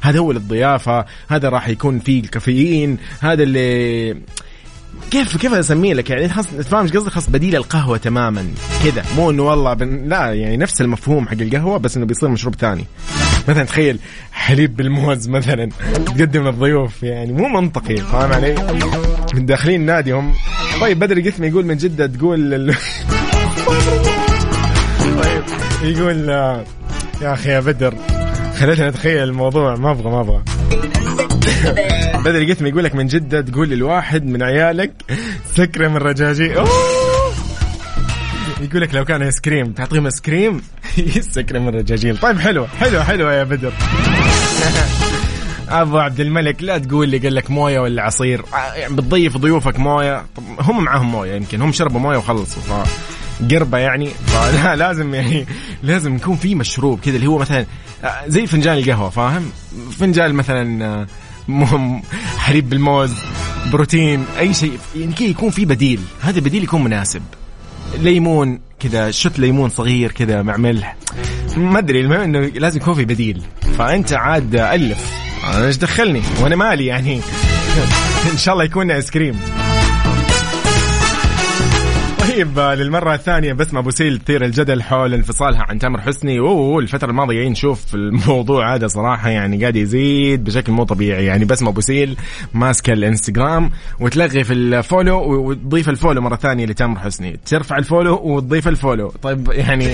[0.00, 4.16] هذا هو للضيافه، هذا راح يكون فيه الكافيين، هذا اللي
[5.10, 8.46] كيف كيف أسميه لك؟ يعني خلاص فاهم إيش قصدي؟ خلاص بديل القهوة تماما.
[8.84, 10.08] كذا مو إنه والله بن...
[10.08, 12.84] لا يعني نفس المفهوم حق القهوة بس إنه بيصير مشروب ثاني.
[13.48, 13.98] مثلا تخيل
[14.32, 15.68] حليب بالموز مثلا.
[16.06, 18.54] تقدم للضيوف يعني مو منطقي فاهم علي؟
[19.34, 20.32] من داخلين نادي هم.
[20.80, 22.74] طيب بدر قثمي يقول من جدة تقول ال...
[25.22, 25.42] طيب
[25.82, 27.94] يقول يا أخي يا بدر.
[28.60, 29.76] خليتني أتخيل الموضوع.
[29.76, 30.42] ما أبغى ما أبغى.
[32.24, 34.92] بدري قلت يقول لك من جدة تقول للواحد من عيالك
[35.54, 36.44] سكرة من رجاجي.
[38.60, 40.62] يقول لك لو كان آيس كريم تعطيهم آيس كريم؟
[41.34, 42.18] سكرة من رجاجيل.
[42.18, 43.72] طيب حلو حلو حلو يا بدر.
[45.68, 48.42] أبو عبد الملك لا تقول لي قال لك موية ولا عصير؟
[48.76, 50.24] يعني بتضيف ضيوفك موية؟
[50.58, 52.62] هم معاهم موية يمكن هم شربوا موية وخلصوا
[53.50, 54.08] قربة يعني.
[54.32, 55.46] فلا لازم يعني
[55.82, 57.66] لازم يكون في مشروب كذا اللي هو مثلا
[58.26, 59.50] زي فنجان القهوة فاهم؟
[59.98, 61.06] فنجان مثلا
[62.38, 63.12] حليب بالموز
[63.72, 66.00] بروتين أي شيء يعني كذا يكون في بديل.
[66.20, 67.22] هذا البديل يكون مناسب.
[67.98, 70.96] ليمون كذا شت ليمون صغير كذا مع ملح.
[71.56, 73.42] ما أدري المهم إنه لازم يكون في بديل.
[73.78, 75.12] فأنت عاد ألف.
[75.44, 77.20] أنا إيش دخلني؟ وأنا مالي يعني.
[78.32, 79.61] إن شاء الله يكون آيس كريم.
[82.32, 86.38] طيب للمرة الثانية بسمة بوسيل تثير الجدل حول انفصالها عن تامر حسني.
[86.38, 91.24] أوه الفترة الماضية نشوف الموضوع هذا صراحة يعني قاعد يزيد بشكل مو طبيعي.
[91.24, 92.16] يعني بسمة بوسيل
[92.54, 97.40] ماسكة الإنستغرام وتلغي في ال follow وتضيف ال follow مرة ثانية لتامر حسني.
[97.46, 99.08] ترفع ال follow وتضيف ال follow.
[99.08, 99.86] طيب يعني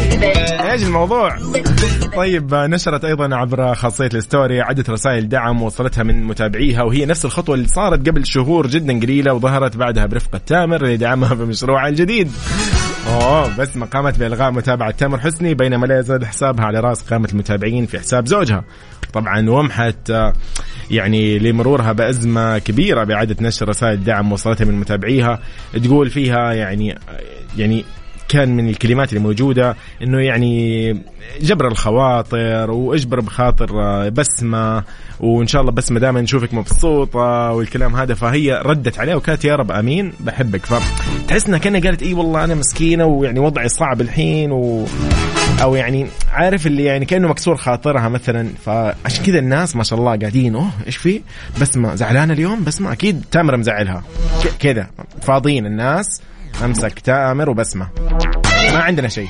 [0.73, 1.39] إيش الموضوع؟
[2.17, 7.55] طيب نشرت أيضا عبر خاصية الستوري عدة رسائل دعم وصلتها من متابعيها وهي نفس الخطوة
[7.55, 12.28] اللي صارت قبل شهور جدا قليلة وظهرت بعدها برفقة تامر لدعمها بمشروعها الجديد.
[13.07, 17.87] أوه بسمة قامت بإلغاء متابعة تامر حسني بينما لا يزال حسابها على رأس قائمة المتابعين
[17.87, 18.65] في حساب زوجها.
[19.13, 20.33] طبعا ومحت آه،
[20.91, 25.39] يعني لمرورها بأزمة كبيرة بإعادة نشر رسائل دعم وصلتها من متابعيها
[25.85, 26.99] تقول فيها يعني
[27.57, 27.85] يعني
[28.29, 30.93] كان من الكلمات اللي موجودة إنه يعني
[31.41, 33.69] جبر الخواطر وإجبر بخاطر
[34.09, 34.85] بسمة
[35.21, 39.71] وإن شاء الله بسمة دائما نشوفك مبسوطة والكلام هذا فهي ردت عليه وكانت يا رب
[39.71, 40.67] أمين بحبك.
[40.67, 44.87] فتحس إنها كأنها قالت إي والله أنا مسكينة ويعني وضعي صعب الحين و
[45.63, 48.49] أو يعني عارف اللي يعني كأنه مكسور خاطرها مثلا.
[48.65, 51.21] فعشان كذا الناس ما شاء الله قاعدين أوه إيش في؟
[51.61, 54.03] بسمة زعلانة اليوم؟ بسمة؟ أكيد تامر مزعلها.
[54.59, 54.87] كذا.
[55.23, 56.23] فاضيين الناس.
[56.65, 57.89] امسك تامر وبسمة.
[58.73, 59.29] ما عندنا شيء.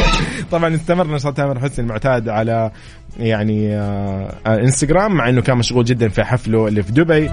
[0.52, 2.70] طبعا استمر نشاط تامر حسني المعتاد على
[3.18, 7.30] يعني آه إنستغرام مع إنه كان مشغول جدا في حفله اللي في دبي.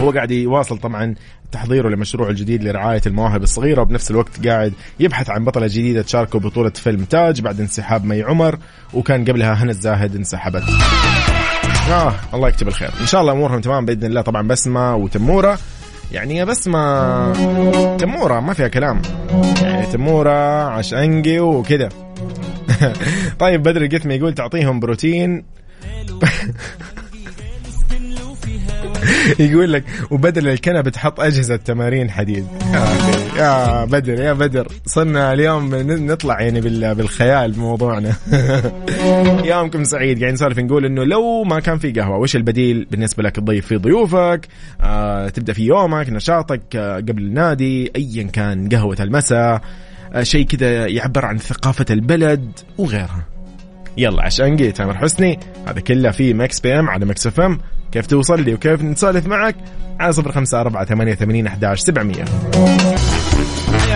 [0.00, 1.14] هو قاعد يواصل طبعا
[1.52, 6.70] تحضيره لمشروعه الجديد لرعاية المواهب الصغيرة وبنفس الوقت قاعد يبحث عن بطلة جديدة تشاركه بطولة
[6.70, 8.58] فيلم تاج بعد انسحاب مي عمر
[8.94, 10.62] وكان قبلها هنا الزاهد انسحبت.
[11.90, 12.90] آه الله يكتب الخير.
[13.00, 14.20] إن شاء الله أمورهم تمام بإذن الله.
[14.20, 15.58] طبعا بسمة وتمورة.
[16.12, 19.02] يعني يا بسمة تمورة ما فيها كلام.
[19.62, 21.88] يعني تمورة عشانقي وكذا.
[23.38, 25.44] طيب بدر القثمي يقول تعطيهم بروتين.
[29.38, 32.46] يقول لك وبدل الكنبة تحط أجهزة تمارين حديد.
[33.36, 34.68] يا بدر يا بدر.
[34.86, 36.60] صرنا اليوم نطلع يعني
[36.94, 38.12] بالخيال بموضوعنا.
[39.50, 40.18] يومكم سعيد.
[40.18, 43.76] قاعدين نسولف نقول إنه لو ما كان في قهوة وش البديل بالنسبة لك؟ تضيف فيه
[43.76, 44.48] ضيوفك
[44.80, 49.60] آه تبدأ في يومك نشاطك آه قبل النادي ايا كان قهوة المساء
[50.12, 53.24] آه شيء كذا يعبر عن ثقافة البلد وغيرها.
[53.96, 55.38] يلا عشان جيت تامر حسني.
[55.66, 57.58] هذا كله في Mix PM على Mix FM.
[57.92, 59.56] كيف توصل لي وكيف نسولف معك؟
[60.00, 62.24] على صفر خمسة أربعة ثمانية ثمانين أحداش سبعمية.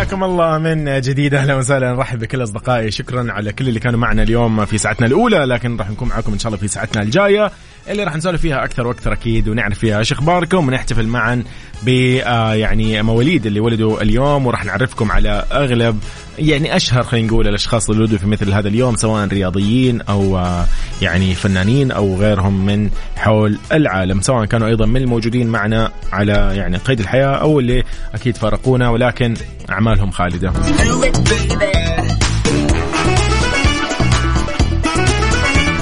[0.01, 1.35] حياكم الله من جديد.
[1.35, 1.93] أهلا وسهلا.
[1.93, 2.91] نرحب بكل أصدقائي.
[2.91, 6.39] شكرا على كل اللي كانوا معنا اليوم في ساعتنا الأولى لكن راح نكون معكم إن
[6.39, 7.51] شاء الله في ساعتنا الجاية
[7.89, 11.45] اللي راح نسولف فيها أكثر وأكثر أكيد ونعرف فيها إيش أخباركم ونحتفل معا
[11.83, 11.89] ب
[12.25, 15.99] آه، يعني مواليد اللي ولدوا اليوم وراح نعرفكم على أغلب
[16.39, 20.67] يعني أشهر خلينا نقول الأشخاص اللي ولدوا في مثل هذا اليوم سواء رياضيين أو آه،
[21.03, 24.21] يعني فنانين أو غيرهم من حول العالم.
[24.21, 29.35] سواء كانوا أيضا من الموجودين معنا على يعني قيد الحياة أو اللي أكيد فارقونا ولكن
[29.71, 30.53] أعمالهم خالدة.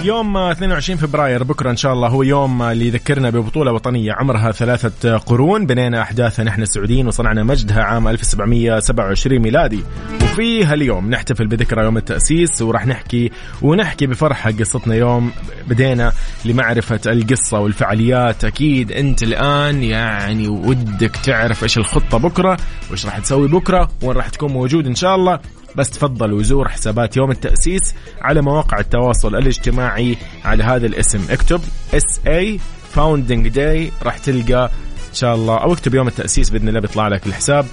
[0.08, 5.16] يوم 22 فبراير بكرة إن شاء الله هو يوم اللي يذكرنا ببطولة وطنية عمرها ثلاثة
[5.16, 9.80] قرون بنينا أحداثها نحن السعوديين وصنعنا مجدها عام 1727 ميلادي.
[10.22, 13.30] وفي هاليوم نحتفل بذكرى يوم التأسيس وراح نحكي
[13.62, 15.32] ونحكي بفرحة قصتنا يوم
[15.66, 16.12] بدينا
[16.44, 18.44] لمعرفة القصة والفعاليات.
[18.44, 22.56] أكيد أنت الآن يعني ودك تعرف إيش الخطة بكرة
[22.90, 25.40] وإيش راح تسوي بكرة وين راح تكون موجود إن شاء الله.
[25.76, 31.20] بس تفضل وزور حسابات يوم التأسيس على مواقع التواصل الاجتماعي على هذا الاسم.
[31.30, 31.60] اكتب
[31.94, 34.70] SA Founding Day راح تلقى
[35.08, 37.66] إن شاء الله أو اكتب يوم التأسيس بإذن الله بيطلع لك الحساب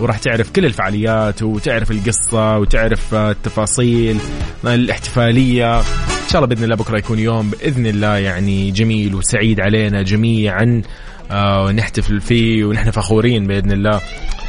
[0.00, 4.18] وراح تعرف كل الفعاليات وتعرف القصة وتعرف التفاصيل
[4.64, 5.78] الاحتفالية.
[5.78, 10.82] إن شاء الله بإذن الله بكرة يكون يوم بإذن الله يعني جميل وسعيد علينا جميعا.
[11.30, 14.00] آه نحتفل فيه ونحن فخورين بإذن الله.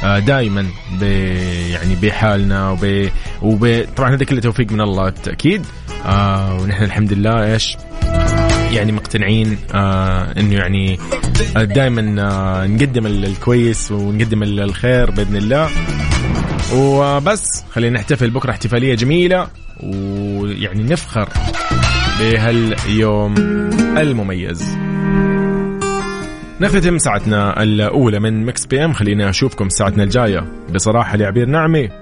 [0.04, 0.66] آه دائما
[1.70, 3.08] يعني بحالنا وب...
[3.42, 3.84] وب...
[3.96, 5.66] طبعا هذا كله توفيق من الله بالتأكيد.
[6.06, 7.76] آه ونحن الحمد لله إيش
[8.72, 9.58] يعني مقتنعين
[10.38, 10.98] إنه يعني
[11.56, 12.02] دائما
[12.66, 15.70] نقدم الكويس ونقدم الخير بإذن الله.
[16.74, 19.48] وبس خلينا نحتفل بكرة احتفالية جميلة
[19.80, 21.28] ويعني نفخر
[22.20, 23.34] بهاليوم
[23.98, 24.81] المميز.
[26.62, 28.92] نختم ساعتنا الأولى من Mix PM.
[28.92, 30.44] خلينا أشوفكم ساعتنا الجاية.
[30.74, 32.01] بصراحة لعبير نعمة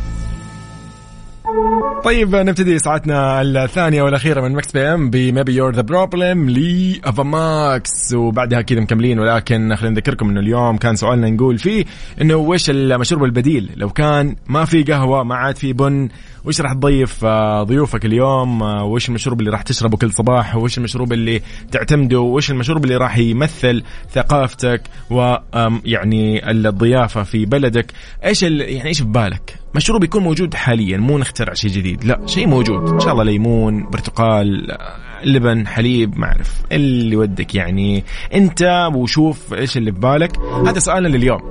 [2.03, 7.23] طيب نبتدي ساعتنا الثانية والأخيرة من Mix PM ب Maybe You're the Problem ل Ava
[7.23, 11.85] Max وبعدها كذا مكملين ولكن خلينا نذكركم إنه اليوم كان سؤالنا نقول فيه
[12.21, 16.09] إنه وش المشروب البديل؟ لو كان ما في قهوة ما عاد في بن
[16.45, 20.77] وش راح تضيف آه، ضيوفك اليوم؟ آه، وش المشروب اللي راح تشربه كل صباح؟ وش
[20.77, 27.91] المشروب اللي تعتمده؟ وش المشروب اللي راح يمثل ثقافتك ويعني الضيافة في بلدك؟
[28.25, 32.47] إيش يعني إيش في بالك؟ مشروب يكون موجود حاليا مو نخترع شيء جديد لا شيء
[32.47, 32.89] موجود.
[32.89, 34.77] إن شاء الله ليمون برتقال
[35.23, 38.03] لبن حليب ما أعرف اللي ودك يعني.
[38.33, 40.39] أنت وشوف إيش اللي في بالك.
[40.67, 41.41] هذا سؤالنا لليوم.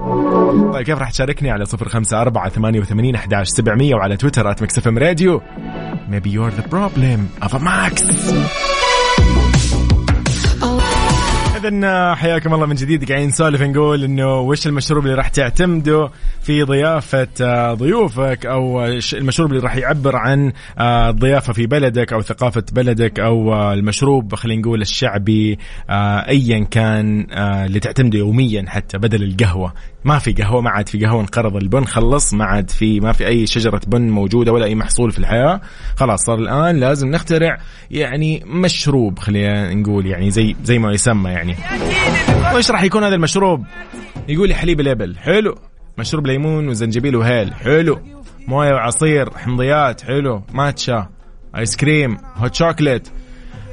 [0.73, 4.99] طيب كيف راح تشاركني على صفر خمسة أربعة ثمانية وثمانين أحداش سبعمية وعلى تويتر مكسفم
[6.11, 8.70] maybe you're the problem of a max
[11.65, 13.09] اذا حياكم الله من جديد.
[13.09, 16.11] قاعدين نسولف نقول إنه وش المشروب اللي راح تعتمده
[16.43, 22.21] في ضيافة آه، ضيوفك أو المشروب اللي راح يعبر عن آه، الضيافه في بلدك أو
[22.21, 25.59] ثقافة بلدك أو آه، المشروب خلينا نقول الشعبي
[26.29, 27.27] ايا كان
[27.67, 29.73] اللي تعتمده يوميا حتى بدل القهوة.
[30.05, 32.35] ما في قهوة ما عاد في قهوة انقرض البن خلص.
[32.35, 35.61] ما عاد في ما في أي شجرة بن موجودة ولا أي محصول في الحياة.
[35.97, 37.59] خلاص صار الآن لازم نخترع
[37.91, 41.57] يعني مشروب خلينا نقول يعني زي زي ما يسمى يعني.
[42.55, 43.65] وش راح يكون هذا المشروب؟
[44.29, 45.59] يقول لي حليب ليبل حلو.
[45.99, 47.55] مشروب ليمون وزنجبيل وهيل.
[47.55, 48.01] حلو.
[48.49, 50.01] موية وعصير حمضيات.
[50.01, 50.43] حلو.
[50.53, 51.09] ماتشا
[51.57, 53.09] آيس كريم hot chocolate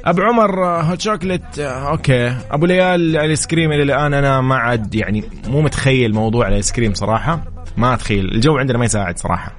[0.04, 2.36] أبو عمر hot chocolate okay.
[2.50, 6.94] أبو ليال الآيس كريم إلى الآن أنا ما عاد يعني مو متخيل موضوع الآيس كريم
[6.94, 7.40] صراحة.
[7.76, 8.24] ما أتخيل.
[8.24, 9.52] الجو عندنا ما يساعد صراحة.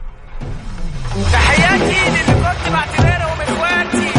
[1.32, 4.10] تحياتي للي كنت بعتبرهم إخواتي.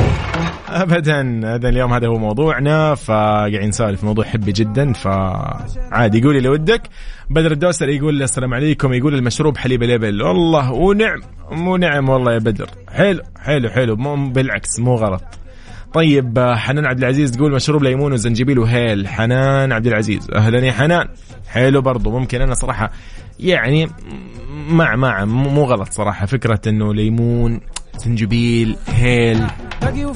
[0.69, 1.41] ابدا.
[1.55, 6.23] هذا اليوم هذا هو موضوعنا فقاعدين نسولف موضوع حبي جدا فعادي.
[6.23, 6.83] قولي لو ودك
[7.31, 8.93] بدر الدوسر يقول السلام عليكم.
[8.93, 12.71] يقول المشروب حليب الإبل والله ونعم مو نعم والله يا بدر.
[12.89, 13.97] حلو حلو حلو.
[13.97, 15.25] مو بالعكس مو غلط.
[15.95, 19.09] طيب حنان عبد العزيز تقول مشروب ليمون وزنجبيل وهيل.
[19.09, 21.09] حنان عبد العزيز أهلا يا حنان.
[21.49, 22.91] حلو برضو ممكن أنا صراحة
[23.41, 23.91] يعني
[24.69, 27.61] مع مع مو غلط صراحة فكرة إنه ليمون
[27.97, 29.47] زنجبيل هيل.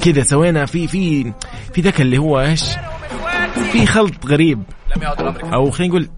[0.02, 1.32] كذا سوينا في في
[1.72, 2.64] في ذاك اللي هو إيش؟
[3.72, 4.62] في خلط غريب.
[5.54, 6.08] أو خلينا نقول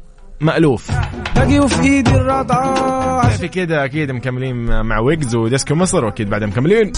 [0.41, 0.91] مألوف.
[1.37, 6.93] باقي وفي ايدي الرضعة في كذا أكيد مكملين مع ويجز وديسكو مصر وأكيد بعدها مكملين.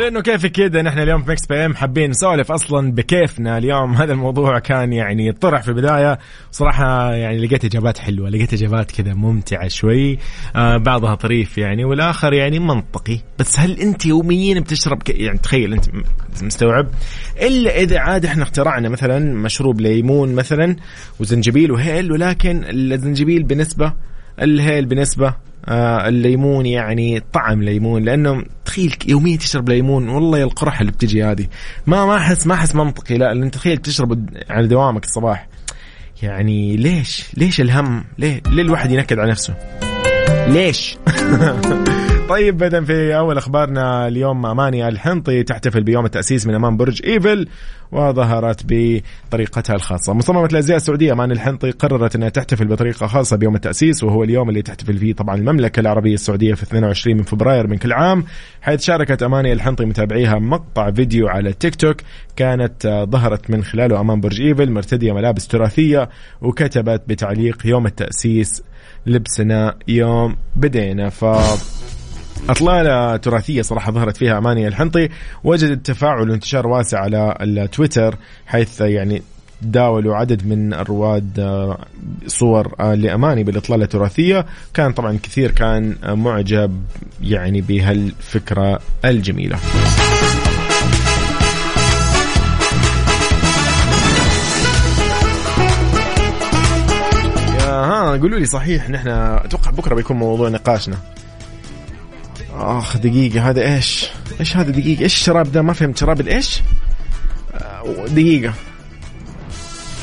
[0.00, 3.94] لأنه كيف كذا نحن اليوم في Mix PM حابين نسولف أصلا بكيفنا اليوم.
[3.94, 6.18] هذا الموضوع كان يعني طرح في البداية.
[6.50, 10.18] صراحة يعني لقيت إجابات حلوة لقيت إجابات كذا ممتعة شوي.
[10.56, 13.18] آه بعضها طريف يعني والآخر يعني منطقي.
[13.38, 15.02] بس هل أنت يوميا بتشرب.
[15.08, 15.84] يعني تخيل أنت
[16.42, 16.88] مستوعب؟
[17.42, 20.76] إلا إذا عاد إحنا اخترعنا مثلا مشروب ليمون مثلا
[21.20, 23.92] وزنجبيل وهيل ولكن الزنجبيل بنسبة
[24.42, 25.34] الهيل بنسبة
[25.68, 31.46] الليمون يعني طعم ليمون لأنه تخيل يوميا تشرب ليمون والله يا القرحه اللي بتجي هذه.
[31.86, 35.48] ما ما احس ما أحس منطقي لا لأن تخيل تشرب على دوامك الصباح.
[36.22, 39.54] يعني ليش؟ ليش الهم؟ ليه؟ ليه الواحد ينكد على نفسه؟
[40.50, 40.96] ليش؟
[42.30, 47.48] طيب بدأ في أول أخبارنا اليوم أماني الحنطي تحتفل بيوم التأسيس من أمام برج إيفل
[47.92, 50.12] وظهرت بطريقتها الخاصة.
[50.14, 54.62] مصممة الأزياء السعودية أماني الحنطي قررت أنها تحتفل بطريقة خاصة بيوم التأسيس وهو اليوم اللي
[54.62, 58.24] تحتفل فيه طبعا المملكة العربية السعودية في 22 من فبراير من كل عام
[58.62, 61.96] حيث شاركت أماني الحنطي متابعيها مقطع فيديو على تيك توك
[62.36, 66.08] كانت ظهرت من خلاله أمام برج إيفل مرتدية ملابس تراثية
[66.42, 68.62] وكتبت بتعليق يوم التأسيس
[69.06, 71.08] لبسنا يوم بدينا.
[71.08, 71.24] ف
[72.48, 75.08] أطلالة تراثية صراحة ظهرت فيها أماني الحنطي
[75.44, 79.22] وجدت تفاعل وانتشار واسع على التويتر حيث يعني
[79.62, 81.78] داولوا عدد من الرواد آه،
[82.26, 84.46] صور آه، لأماني بالإطلالة التراثية.
[84.74, 86.82] كان طبعا كثير كان معجب
[87.22, 89.58] يعني بهالفكرة الجميلة.
[98.16, 100.96] قولوا لي صحيح نحن أتوقع بكرة بيكون موضوع نقاشنا.
[102.54, 106.62] آخ دقيقة هذا إيش؟ إيش هذا دقيقة؟ إيش الشراب ذا؟ ما فهمت شراب الإيش؟
[107.54, 108.54] آه، دقيقة.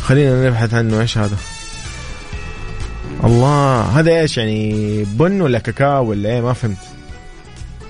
[0.04, 1.38] خلينا نبحث عنه إيش هذا؟
[3.24, 6.78] الله هذا إيش يعني بن ولا كاكاو ولا إيه؟ ما فهمت.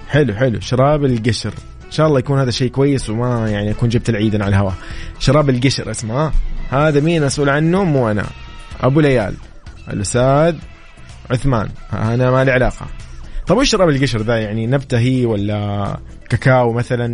[0.09, 0.59] حلو حلو.
[0.59, 1.53] شراب القشر.
[1.85, 4.73] إن شاء الله يكون هذا شيء كويس وما يعني أكون جبت العيد على الهواء.
[5.19, 6.31] شراب القشر اسمه
[6.69, 8.25] هذا مين مسؤول عنه؟ مو أنا.
[8.81, 9.33] أبو ليال.
[9.89, 10.55] الأستاذ
[11.31, 11.69] عثمان.
[11.93, 12.87] أنا ما لي علاقة.
[13.47, 17.05] طيب وش شراب القشر ذا؟ يعني نبته هي ولا كاكاو مثلا؟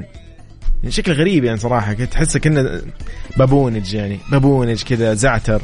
[0.82, 1.94] يعني شكل غريب يعني صراحة.
[1.94, 2.82] كنت تحسه كأنه
[3.38, 5.62] بابونج يعني بابونج كذا زعتر.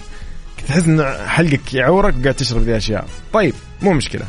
[0.68, 3.06] تحس إنه حلقك يعورك وقاعد تشرب ذي أشياء.
[3.34, 4.26] طيب مو مشكلة.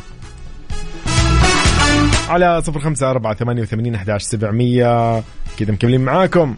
[2.29, 5.23] على صفر خمسة أربعة ثمانية وثمانين أحداش سبعمية.
[5.57, 6.55] كذا مكملين معاكم.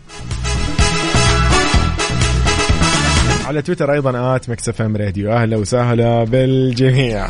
[3.53, 5.31] وعلى تويتر أيضا at Mix FM Radio.
[5.31, 7.27] أهلا وسهلا بالجميع.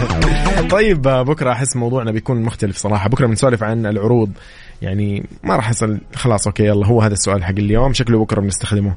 [0.70, 3.08] طيب بكرة أحس موضوعنا بيكون مختلف صراحة.
[3.08, 4.30] بكرة بنسولف عن العروض.
[4.82, 6.00] يعني ما راح أسأل.
[6.14, 7.92] خلاص okay يلا هو هذا السؤال حق اليوم.
[7.92, 8.94] شكله بكرة بنستخدمه.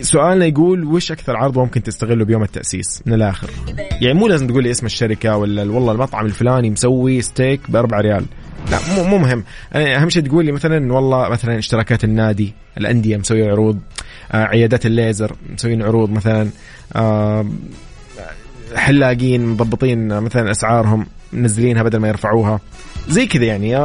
[0.00, 3.50] سؤالنا يقول وش أكثر عرض ممكن تستغله بيوم التأسيس؟ من الآخر.
[4.02, 8.00] يعني مو لازم تقول لي اسم الشركة ولا والله المطعم الفلاني مسوي ستيك ب 4
[8.00, 8.24] ريال.
[8.70, 9.44] لا مو مو مهم.
[9.72, 13.78] أهم شيء تقول لي مثلا والله مثلا اشتراكات النادي الأندية مسوية عروض.
[14.32, 16.50] عيادات الليزر مسوين عروض مثلا
[16.96, 17.46] آه
[18.76, 22.60] حلاقين مضبطين مثلا أسعارهم منزلينها بدل ما يرفعوها.
[23.08, 23.76] زي كذا يعني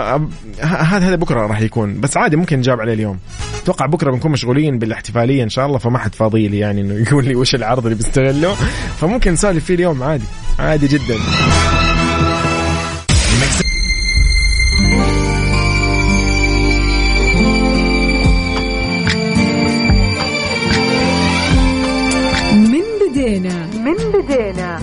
[0.61, 3.19] هذا هذا بكرة راح يكون بس عادي ممكن نجاوب عليه اليوم.
[3.63, 7.25] أتوقع بكرة بنكون مشغولين بالاحتفالية إن شاء الله فما حد فاضي لي يعني إنه يقول
[7.25, 8.55] لي وش العرض اللي بيستغله.
[8.99, 10.25] فممكن نسولف فيه اليوم عادي
[10.59, 11.15] عادي جدا.
[23.35, 23.65] بدينا.
[23.65, 24.79] من بدينا.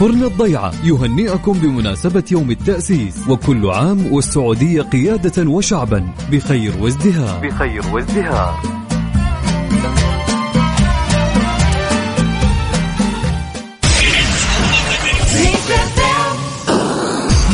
[0.00, 7.48] فرن الضيعة يهنئكم بمناسبة يوم التأسيس وكل عام والسعودية قيادة وشعبا بخير وازدهار.
[7.48, 8.60] بخير وازدهار.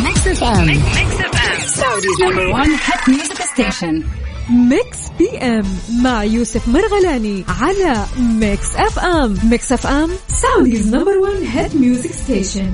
[0.04, 0.82] Mix FM
[1.80, 3.94] Saudi's number one hit music station.
[4.50, 5.64] Mix PM
[6.02, 8.04] مع يوسف مرغلاني على
[8.40, 12.70] Mix FM Mix FM Saudi's number 1 hit music station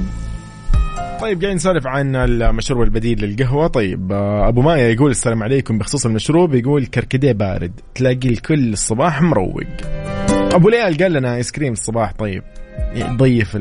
[1.21, 3.67] طيب قاعدين نسولف عن المشروب البديل للقهوة.
[3.67, 5.79] طيب آه، أبو مايا يقول السلام عليكم.
[5.79, 9.63] بخصوص المشروب يقول كركديه بارد تلاقي الكل الصباح مروق.
[10.31, 12.13] أبو ليال قال لنا آيس كريم الصباح.
[12.13, 12.43] طيب
[12.99, 13.57] ضيف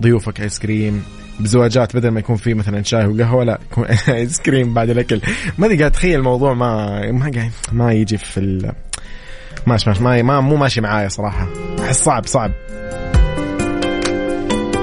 [0.00, 1.02] ضيوفك آيس كريم.
[1.40, 3.84] بزواجات بدل ما يكون في مثلا شاي وقهوة لا يكون
[4.14, 5.20] ايس كريم بعد الأكل.
[5.58, 8.72] ما أدري قاعد أتخيل الموضوع ما ما قاعد ما يجي في ال
[9.66, 11.48] ماشي ماشي ما, ما مو ماشي معايا صراحة.
[11.80, 12.52] أحس صعب صعب.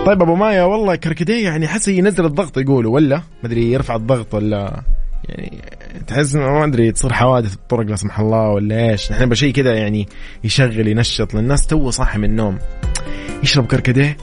[0.05, 4.34] طيب أبو مايا والله كركديه يعني أحس ينزل الضغط يقولوا ولا؟ ما أدري يرفع الضغط
[4.34, 4.84] ولا
[5.30, 5.62] يعني
[6.08, 9.12] تحس ما أدري تصير حوادث بالطرق لا سمح الله ولا إيش.
[9.12, 10.08] نحن بشيء كذا يعني
[10.43, 11.34] يشغل ينشط.
[11.34, 12.58] للناس تو صاحي من النوم.
[13.43, 14.18] يشرب كركديه.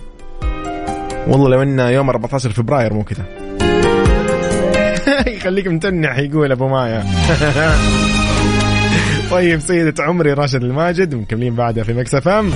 [1.28, 3.24] والله لو انه يوم 14 فبراير مو كذا.
[5.36, 7.04] يخليك متنح يقول أبو مايا.
[9.30, 12.50] طيب سيدة عمري راشد الماجد مكملين بعدها في Mix FM.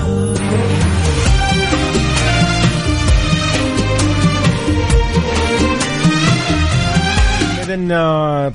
[7.63, 7.89] إذن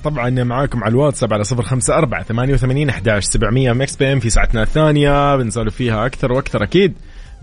[0.03, 4.29] طبعا معاكم على الواتساب على صفر خمسة أربعة ثمانية وثمانين أحداش سبعمية Mix PM في
[4.29, 5.35] ساعتنا الثانية.
[5.35, 6.93] بنسولف فيها أكثر وأكثر أكيد.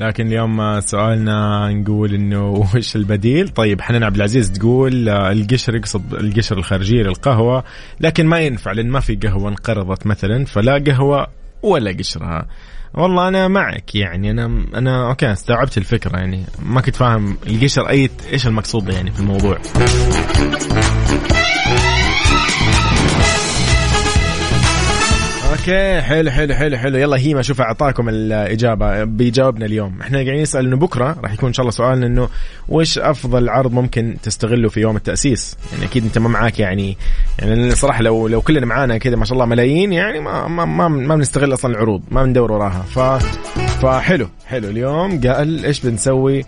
[0.01, 6.59] لكن اليوم سؤالنا نقول إنه وش البديل؟ طيب حنان عبد العزيز تقول القشر يقصد القشر
[6.59, 7.65] الخارجيه للقهوة
[8.01, 11.27] لكن ما ينفع لأن ما في قهوة انقرضت مثلا فلا قهوة
[11.63, 12.47] ولا قشرها.
[12.95, 16.45] والله أنا معك يعني أنا أنا OK استوعبت الفكرة يعني.
[16.63, 19.59] ما كنت فاهم القشر أي إيش المقصود يعني في الموضوع؟
[25.61, 26.99] OK حلو حلو حلو حلو.
[26.99, 30.01] يلا هيما شوف أعطاكم الإجابة بيجاوبنا اليوم.
[30.01, 32.29] إحنا قاعدين نسأل إنه بكرة راح يكون إن شاء الله سؤالنا إنه
[32.69, 36.97] وش أفضل عرض ممكن تستغله في يوم التأسيس؟ يعني أكيد أنت ما معاك يعني
[37.39, 40.89] يعني صراحة لو لو كلنا معانا كذا ما شاء الله ملايين يعني ما ما ما,
[40.89, 42.83] ما بنستغل أصلا العروض ما بندور وراها.
[42.83, 42.99] ف
[43.83, 44.69] فحلو حلو.
[44.69, 46.45] اليوم قال إيش بنسوي؟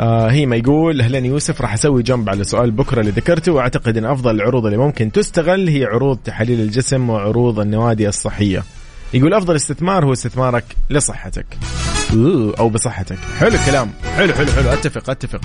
[0.00, 3.96] آه هي ما يقول أهلا يوسف راح أسوي جنب على سؤال بكرة اللي ذكرته وأعتقد
[3.96, 8.64] إن أفضل العروض اللي ممكن تستغل هي عروض تحاليل الجسم وعروض النوادي الصحية.
[9.14, 11.46] يقول أفضل استثمار هو استثمارك لصحتك.
[12.58, 13.18] أو بصحتك.
[13.38, 13.90] حلو الكلام.
[14.16, 14.70] حلو حلو حلو.
[14.72, 15.40] أتفق أتفق.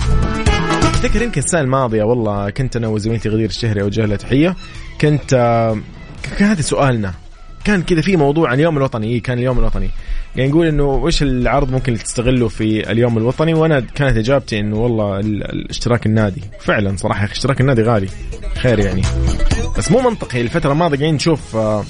[0.82, 4.56] أفتكر يمكن السنة الماضية والله كنت أنا وزميلتي غدير الشهري اوجه لها تحية
[5.00, 5.78] كنت آه
[6.38, 7.14] كان هذا سؤالنا.
[7.66, 9.06] كان كذا في موضوع عن اليوم الوطني.
[9.06, 9.90] إيه كان اليوم الوطني.
[10.36, 15.20] يعني نقول إنه وش العرض ممكن تستغله في اليوم الوطني؟ وأنا كانت إجابتي إنه والله
[15.20, 16.42] الاشتراك النادي.
[16.60, 18.08] فعلا صراحة اشتراك النادي غالي.
[18.56, 19.02] خير يعني.
[19.78, 20.40] بس مو منطقي.
[20.40, 21.84] الفترة الماضية قاعدين نشوف آه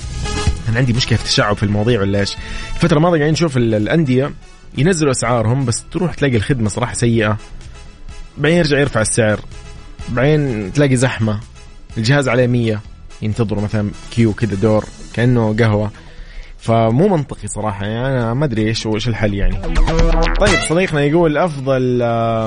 [0.68, 2.36] أنا عندي مشكلة في التشعب في المواضيع ولا إيش؟
[2.74, 4.30] الفترة الماضية قاعدين نشوف الأندية
[4.78, 7.38] ينزلوا أسعارهم بس تروح تلاقي الخدمة صراحة سيئة.
[8.38, 9.40] بعدين يرجع يرفع السعر.
[10.08, 11.40] بعدين تلاقي زحمة.
[11.98, 12.80] الجهاز عليه 100
[13.22, 15.90] ينتظروا مثلا كيو كذا دور كأنه قهوة.
[16.58, 19.56] فمو منطقي صراحة يعني أنا ما أدري إيش إيش الحل يعني.
[20.40, 22.02] طيب صديقنا يقول أفضل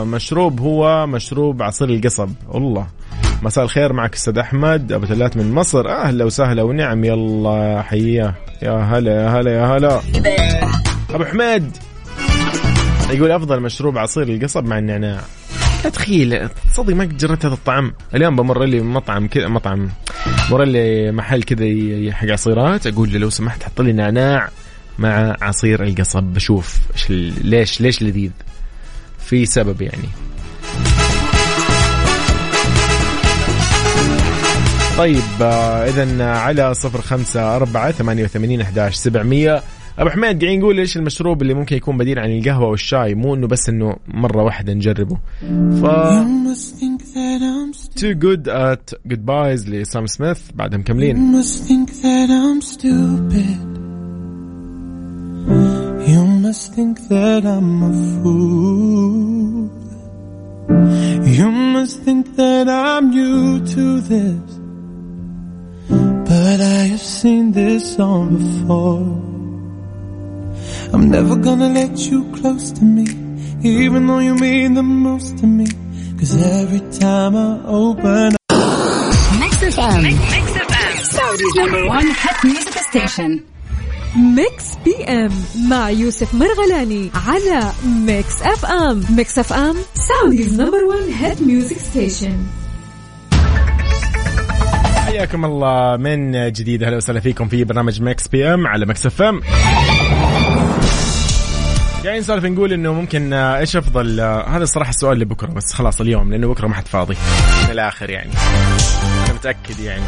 [0.07, 2.29] مشروب هو مشروب عصير القصب.
[2.47, 2.87] والله
[3.43, 5.89] مساء الخير معك أستاذ أحمد أبو ثلاث من مصر.
[5.89, 7.03] أهلا وسهلا ونعم.
[7.03, 8.33] يلا حياه.
[8.61, 10.01] يا هلا يا هلا يا هلا.
[11.09, 11.77] أبو حميد
[13.09, 15.21] يقول أفضل مشروب عصير القصب مع النعناع.
[15.83, 19.89] تخيل صدق ما جربت هذا الطعم اليوم بمر لي مطعم كذا مطعم.
[20.51, 21.65] مر لي محل كذا
[22.13, 22.87] حق عصيرات.
[22.87, 24.49] أقول له لو سمحت حط لي نعناع
[24.99, 26.23] مع عصير القصب.
[26.23, 26.77] بشوف
[27.09, 28.31] ليش ليش لذيذ.
[29.25, 30.09] في سبب يعني.
[34.97, 39.63] طيب اذا على صفر خمسة أربعة ثمانية وثمانين أحداش سبعمية.
[39.99, 43.47] أبو حميد قاعد يقول إيش المشروب اللي ممكن يكون بديل عن القهوة والشاي مو إنه
[43.47, 45.17] بس إنه مرة واحدة نجربه
[45.81, 45.85] ف
[47.95, 51.17] Too Good at Goodbyes لسام سميث بعدها مكملين
[56.13, 59.69] You must think that I'm a fool.
[61.37, 64.49] You must think that I'm new to this.
[66.29, 69.38] But I have seen this song before.
[70.93, 73.05] I'm never gonna let you close to me,
[73.63, 75.67] even though you mean the most to me.
[76.19, 77.49] Cause every time I
[77.81, 78.29] open
[79.41, 80.01] Mix FM.
[80.35, 80.91] Mix FM.
[81.15, 83.31] Saudi's number one hit music station.
[84.15, 85.31] ميكس بي ام
[85.69, 91.77] مع يوسف مرغلاني على ميكس اف ام ميكس اف ام سعوديز نمبر 1 هيد ميوزك
[91.77, 92.37] ستيشن
[95.05, 99.41] حياكم الله من جديد أهلا وسهلا فيكم في برنامج Mix PM على Mix FM
[102.03, 106.01] قاعدين نسولف نقول إنه ممكن آه، إيش أفضل آه، هذا الصراحه السؤال لبكره بس خلاص
[106.01, 107.15] اليوم لأنه بكرة ما حد فاضي.
[107.65, 108.31] من الآخر يعني.
[109.25, 110.03] أنا متأكد يعني.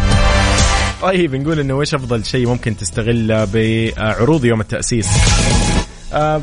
[1.01, 5.07] طيب نقول إنه إيش أفضل شيء ممكن تستغله بعروض يوم التأسيس؟
[6.13, 6.41] آه،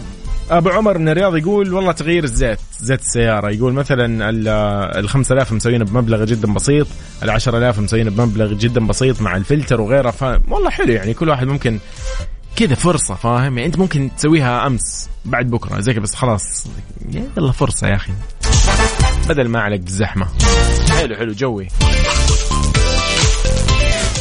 [0.50, 3.50] أبو عمر من الرياض يقول والله تغيير الزيت زيت السيارة.
[3.50, 4.30] يقول مثلا
[4.98, 6.86] ال 5000 مسوينه بمبلغ جدا بسيط
[7.22, 11.46] ال 10000 مسوينه بمبلغ جدا بسيط مع الفلتر وغيره ف والله حلو يعني كل واحد
[11.46, 11.78] ممكن
[12.58, 16.66] كذا فرصة فاهم؟ يعني أنت ممكن تسويها أمس بعد بكرة زي كذا بس خلاص.
[17.36, 18.12] يلا فرصة يا أخي.
[19.28, 20.26] بدل ما عليك بالزحمة.
[20.90, 21.68] حلو حلو جوي.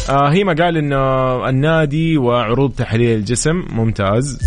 [0.10, 3.64] آه هيما قال انه النادي وعروض تحليل الجسم.
[3.70, 4.40] ممتاز.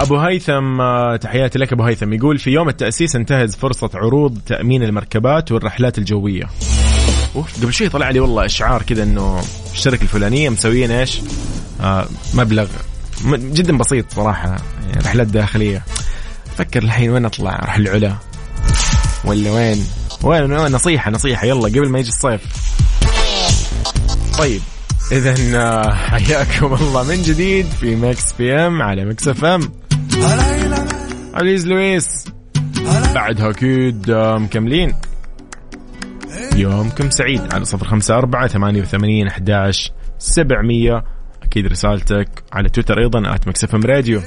[0.00, 2.12] أبو هيثم آه، تحياتي لك أبو هيثم.
[2.12, 6.44] يقول في يوم التأسيس انتهز فرصة عروض تأمين المركبات والرحلات الجوية.
[7.34, 11.20] قبل شوي طلع لي والله إشعار كذا إنه الشركة الفلانية مسويين إيش؟
[11.80, 12.66] آه مبلغ
[13.26, 15.82] جدا بسيط صراحة يعني رحلات داخلية.
[16.58, 18.16] فكر الحين وين أطلع؟ أروح العلا.
[19.24, 19.86] ولا وين؟
[20.22, 21.46] وين؟ وين؟ نصيحة نصيحة.
[21.46, 22.40] يلا قبل ما يجي الصيف.
[24.38, 24.60] طيب
[25.12, 29.72] اذا حياكم الله من جديد في Mix PM على Mix FM.
[31.34, 32.24] عزيز لويس.
[33.14, 34.94] بعدها أكيد آه، مكملين.
[36.56, 41.04] يومكم سعيد؟ على صفر خمسة أربعة ثمانية وثمانين أحداش سبعمية.
[41.42, 44.20] أكيد رسالتك على تويتر أيضا at Mix FM Radio.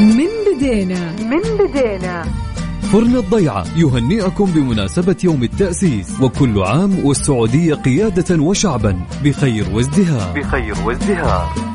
[0.00, 1.12] من بدينا.
[1.12, 2.24] من بدينا.
[2.92, 10.40] فرن الضيعة يهنئكم بمناسبة يوم التأسيس وكل عام والسعودية قيادة وشعبا بخير وازدهار.
[10.40, 11.69] بخير وازدهار.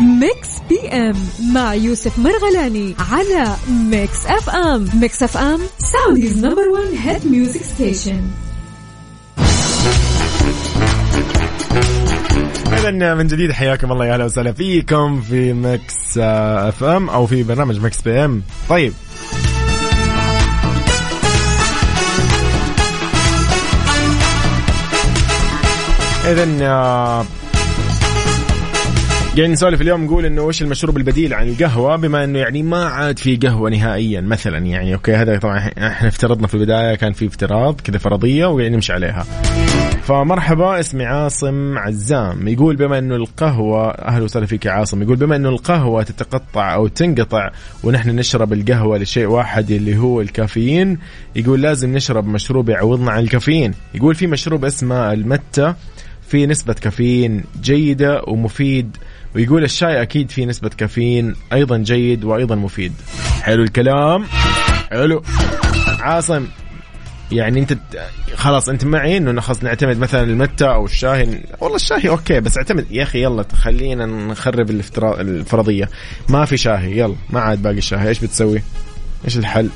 [0.00, 1.14] Mix PM
[1.52, 8.20] مع يوسف مرغلاني على Mix FM Mix FM Saudi's number 1 hit music station
[12.72, 17.80] إذا من جديد حياكم الله يا أهلا وسهلا فيكم في Mix FM أو في برنامج
[17.80, 18.92] Mix PM طيب.
[26.24, 27.24] إذا آه،
[29.38, 33.18] قاعدين نسولف اليوم نقول إنه وش المشروب البديل عن القهوة؟ بما إنه يعني ما عاد
[33.18, 37.80] في قهوة نهائيا مثلا يعني OK هذا طبعا إحنا افترضنا في البداية كان في افتراض
[37.80, 39.22] كذا فرضية وقاعدين نمشي عليها.
[40.02, 42.48] فمرحبا اسمي عاصم عزام.
[42.48, 45.02] يقول بما إنه القهوة أهلا وسهلا فيك يا عاصم.
[45.02, 47.50] يقول بما إنه القهوة تتقطع أو تنقطع
[47.84, 50.98] ونحن نشرب القهوة لشيء واحد اللي هو الكافيين
[51.36, 53.74] يقول لازم نشرب مشروب يعوضنا عن الكافيين.
[53.94, 55.74] يقول في مشروب اسمه المتة
[56.28, 58.96] في نسبة كافيين جيدة ومفيد
[59.34, 62.92] ويقول الشاي أكيد في نسبة كافيين أيضا جيد وأيضا مفيد.
[63.42, 64.24] حلو الكلام.
[64.90, 65.22] حلو.
[66.00, 66.46] عاصم
[67.32, 67.78] يعني أنت
[68.34, 71.44] خلاص أنت معي إنه خلاص نعتمد مثلا المتة أو الشاي.
[71.60, 75.20] والله الشاي أوكي بس اعتمد يا أخي يلا خلينا نخرب الافترا...
[75.20, 75.88] الفرضية.
[76.28, 78.62] ما في شاهي يلا ما عاد باقي الشاهي إيش بتسوي؟
[79.24, 79.68] إيش الحل؟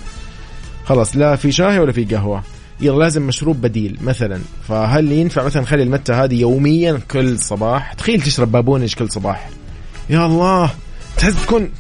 [0.85, 2.43] خلاص لا في شاهي ولا في قهوة؟
[2.83, 4.41] يلا لازم مشروب بديل مثلا.
[4.69, 9.49] فهل ينفع مثلا نخلي المتة هذه يوميا كل صباح؟ تخيل تشرب بابونج كل صباح.
[10.11, 10.71] يا الله!
[11.17, 11.71] تحس تكون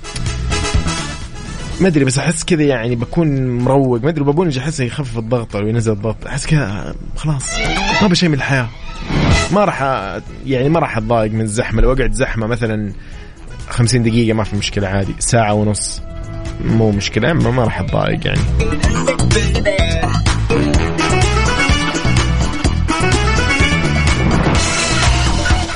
[1.81, 4.03] ما أدري بس أحس كذا يعني بكون مروق.
[4.03, 6.27] ما أدري بابونج أحس يخفف الضغط أو ينزل الضغط.
[6.27, 7.59] أحس كذا خلاص.
[8.03, 8.69] ما بشيء من الحياة.
[9.53, 9.83] ما راح
[10.47, 11.83] يعني ما راح أتضايق من الزحمة.
[11.83, 12.93] لو أقعد زحمة مثلا
[13.69, 15.15] 50 دقيقة ما في مشكلة عادي.
[15.19, 16.03] ساعة ونص
[16.65, 18.41] مو مشكلة ما, ما راح أتضايق يعني.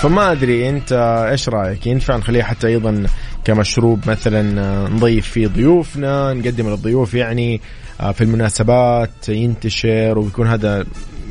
[0.06, 0.92] فما أدري أنت
[1.30, 3.06] إيش رأيك؟ ينفع نخليه حتى أيضا
[3.44, 4.42] كمشروب مثلا
[4.88, 7.60] نضيف فيه ضيوفنا نقدم للضيوف يعني
[8.00, 10.86] آه، في المناسبات ينتشر ويكون هذا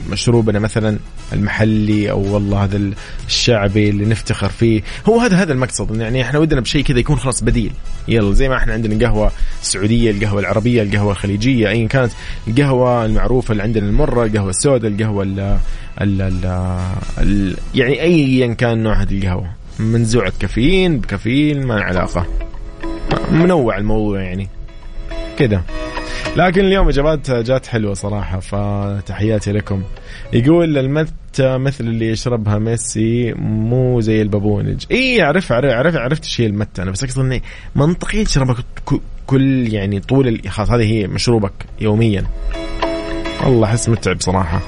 [0.10, 0.98] مشروبنا مثلا
[1.34, 2.82] المحلي أو والله هذا
[3.28, 4.82] الشعبي اللي نفتخر فيه.
[5.06, 6.00] هو هذا هذا المقصد.
[6.00, 7.72] يعني إحنا ودنا بشيء كذا يكون خلاص بديل.
[8.08, 12.12] يلا زي ما إحنا عندنا قهوه السعودية القهوة العربية القهوة الخليجية ايا كانت.
[12.48, 15.60] القهوة المعروفة اللي عندنا المرة القهوة السوداء القهوة ال
[17.18, 19.50] ال يعني ايا كان نوع هذه القهوة.
[19.80, 22.26] منزوعه كافيين بكافيين ما علاقة.
[23.32, 24.50] منوع الموضوع يعني.
[25.38, 25.64] كذا.
[26.36, 29.84] لكن اليوم إجابات جات حلوة صراحة فتحياتي لكم.
[30.34, 34.86] يقول المت مثل اللي يشربها ميسي مو زي البابونج.
[34.92, 37.44] اي اعرف اعرف عرفت إيش هي المتة أنا بس أقصد إني
[37.76, 38.56] منطقي تشربها
[39.26, 42.26] كل يعني طول خلاص هذه هي مشروبك يوميا.
[43.44, 44.62] والله أحس متعب صراحة.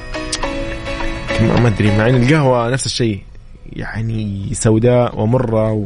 [1.41, 3.21] ما أدري مع إن القهوة نفس الشيء
[3.73, 5.85] يعني سوداء ومرة و...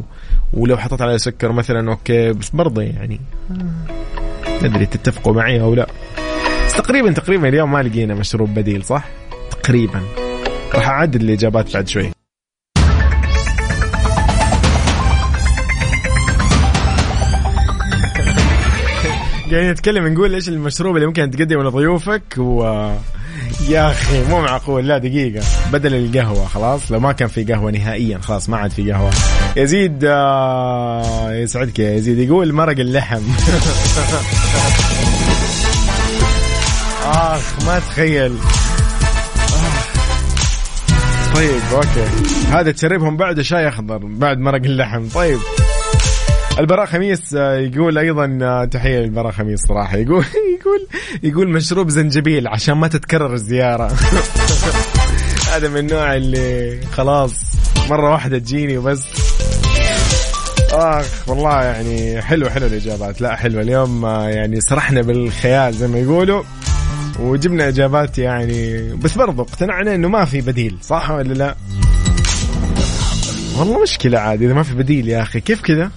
[0.54, 3.20] ولو حطيت عليها سكر مثلا أوكي بس برضه يعني.
[4.66, 5.88] ادري تتفقوا معي أو لا.
[6.66, 9.06] بس تقريبا تقريبا اليوم ما لقينا مشروب بديل صح؟
[9.52, 10.02] تقريبا.
[10.76, 12.12] راح اعدل الإجابات بعد شوي.
[19.52, 22.64] قاعدين نتكلم نقول إيش المشروب اللي ممكن تقدمه لضيوفك و
[23.70, 24.88] يا أخي مو معقول.
[24.88, 25.44] لا دقيقة.
[25.72, 29.12] بدل القهوة خلاص؟ لو ما كان في قهوة نهائيا خلاص ما عاد في قهوة.
[29.58, 32.18] يزيد آه يسعدك يا يزيد.
[32.20, 33.22] يقول مرق اللحم.
[37.06, 38.36] آخ ما تخيل.
[41.36, 42.06] طيب أوكي.
[42.52, 45.08] هذا تشربهم بعد شاي أخضر؟ بعد مرق اللحم.
[45.08, 45.40] طيب.
[46.60, 49.98] البراء خميس آه، يقول أيضا آه، تحية للبراء خميس صراحة.
[49.98, 50.26] يقول
[50.60, 50.88] يقول
[51.24, 53.92] يقول مشروب زنجبيل عشان ما تتكرر الزيارة.
[55.54, 57.34] هذا من النوع اللي خلاص
[57.90, 59.04] مرة واحدة تجيني وبس.
[60.74, 63.22] آخ والله يعني حلو حلو الإجابات.
[63.22, 66.44] لا حلوة اليوم آه، يعني سرحنا بالخيال زي ما يقولوا
[67.20, 71.56] وجبنا إجابات يعني بس برضو اقتنعنا إنه ما في بديل صح ولا لا؟
[73.58, 75.92] والله مشكلة عادي إذا ما في بديل يا أخي كيف كذا؟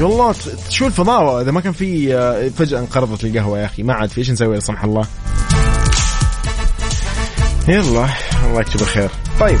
[0.00, 0.34] والله
[0.68, 4.18] شو الفضاوه إذا ما كان في آه، فجأة انقرضت القهوة يا أخي ما عاد في
[4.18, 5.06] إيش نسوي لا سمح الله.
[7.68, 8.08] يلا
[8.46, 9.10] الله يكتب الخير.
[9.40, 9.58] طيب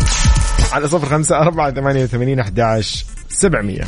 [0.72, 2.82] على صفر خمسة أربعة ثمانية وثمانين أحد
[3.28, 3.84] سبعمية.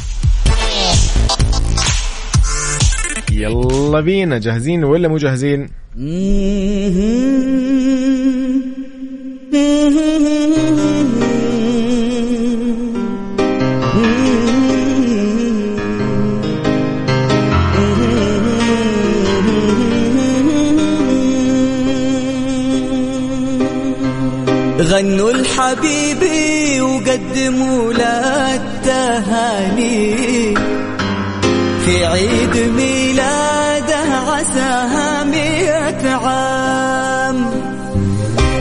[3.32, 5.68] يلا بينا جاهزين ولا مو جاهزين؟
[24.89, 30.55] غنوا الحبيبي وقدموا له التهاني
[31.84, 37.51] في عيد ميلاده عساها مئة عام.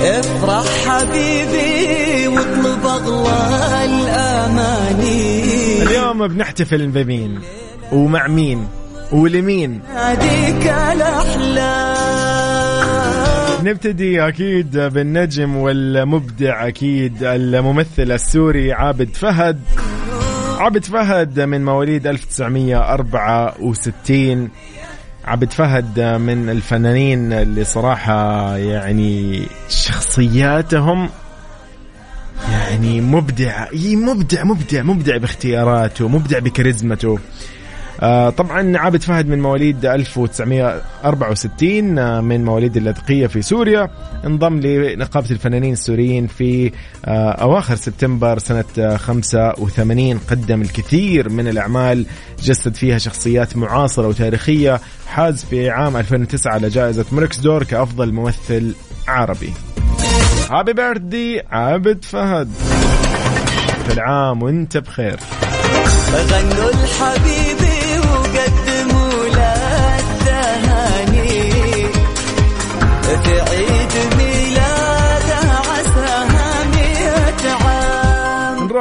[0.02, 5.84] افرح حبيبي واطلب أغلى الأماني.
[5.84, 7.40] اليوم بنحتفل بمين؟
[7.92, 8.68] ومع مين؟
[9.12, 11.85] ولمين؟ هذيك الأحلام.
[13.66, 19.62] نبتدي أكيد بالنجم والمبدع أكيد الممثل السوري عابد فهد.
[20.60, 24.50] عابد فهد من مواليد 1964
[25.26, 31.10] عبد فهد من الفنانين اللي صراحة يعني شخصياتهم
[32.50, 33.68] يعني مبدع.
[33.74, 37.20] مبدع مبدع مبدع باختياراته مبدع بكاريزمته.
[38.02, 43.90] آه، طبعا عابد فهد من مواليد 1964 آه، من مواليد اللاذقية في سوريا
[44.26, 46.72] انضم لنقابة الفنانين السوريين في
[47.06, 52.06] آه، أواخر سبتمبر سنة 85 قدم الكثير من الأعمال
[52.44, 58.76] جسد فيها شخصيات معاصرة وتاريخية حاز في عام 2009 على جائزة مركز دور كأفضل ممثل
[59.08, 59.54] عربي.
[60.52, 62.52] هابي بيرثدي عابد فهد.
[63.90, 65.20] كل عام وانت بخير.
[66.14, 67.65] غنوا الحبيبي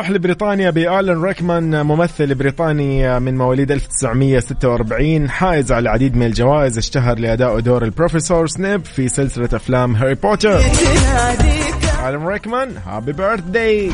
[0.05, 7.19] نروح لبريطانيا بآلن ريكمان ممثل بريطاني من مواليد 1946 حائز على العديد من الجوائز اشتهر
[7.19, 10.61] لأدائه دور البروفيسور سنيب في سلسلة أفلام هاري بوتر.
[12.03, 13.91] آلن ريكمان happy birthday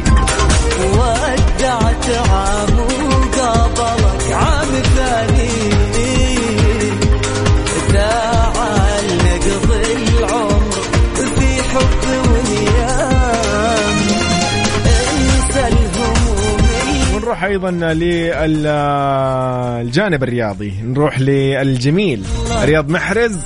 [0.92, 5.79] ودعت عام وقابلك عام ثاني.
[17.40, 17.70] ونروح أيضا
[19.80, 20.74] للجانب الرياضي.
[20.82, 22.24] نروح للجميل
[22.62, 23.38] رياض محرز.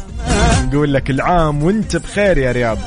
[0.65, 2.79] نقول لك العام وانت بخير يا رياض.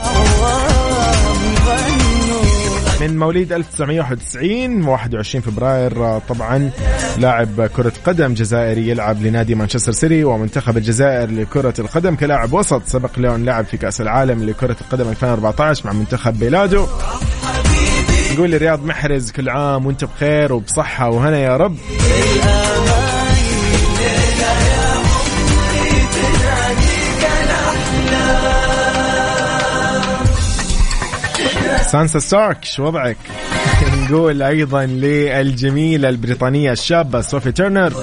[3.02, 6.72] من مواليد 1991 21 فبراير طبعا
[7.18, 13.20] لاعب كرة قدم جزائري يلعب لنادي مانشستر سيتي ومنتخب الجزائر لكرة القدم كلاعب وسط سبق
[13.20, 16.88] له أن لعب في كأس العالم لكرة القدم 2014 مع منتخب بلادو
[18.38, 21.78] نقول لرياض محرز كل عام وانت بخير وبصحة وهنا يا رب
[31.82, 33.18] سانسا ستارك شو وضعك؟
[34.12, 37.94] نقول أيضا للجميلة البريطانية الشابة صوفي تيرنر.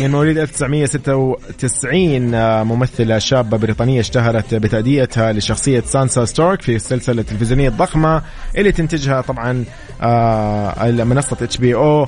[0.00, 7.68] من مواليد 1996 آه، ممثلة شابة بريطانية اشتهرت بتأديتها لشخصية سانسا ستارك في السلسله التلفزيونيه
[7.68, 8.22] الضخمة
[8.56, 9.64] اللي تنتجها طبعا
[10.02, 12.06] آه، منصه HBO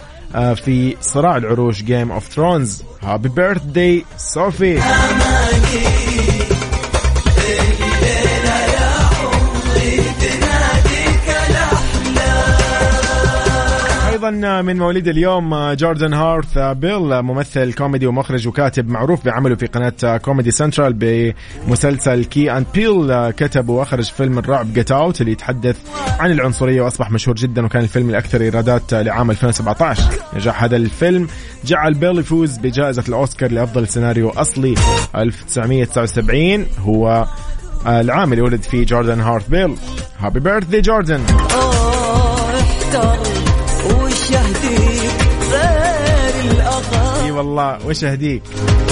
[0.55, 4.81] في صراع العروش Game of Thrones happy birthday صوفي
[14.35, 20.51] من مواليد اليوم جوردن هارث بيل ممثل كوميدي ومخرج وكاتب معروف بعمله في قناة Comedy
[20.51, 20.93] Central
[21.67, 23.31] بمسلسل Key and Peele.
[23.31, 25.77] كتب وأخرج فيلم الرعب Get Out اللي يتحدث
[26.19, 30.03] عن العنصرية وأصبح مشهور جدا وكان الفيلم الأكثر إيرادات لعام 2017
[30.37, 31.29] نجاح هذا الفيلم
[31.65, 34.75] جعل بيل يفوز بجائزة الأوسكار لأفضل سيناريو أصلي
[35.17, 37.27] 1979 هو
[37.87, 39.77] العام اللي ولد فيه جوردن هارث بيل.
[40.19, 41.21] happy birthday جوردن
[47.37, 48.43] والله وش أهديك؟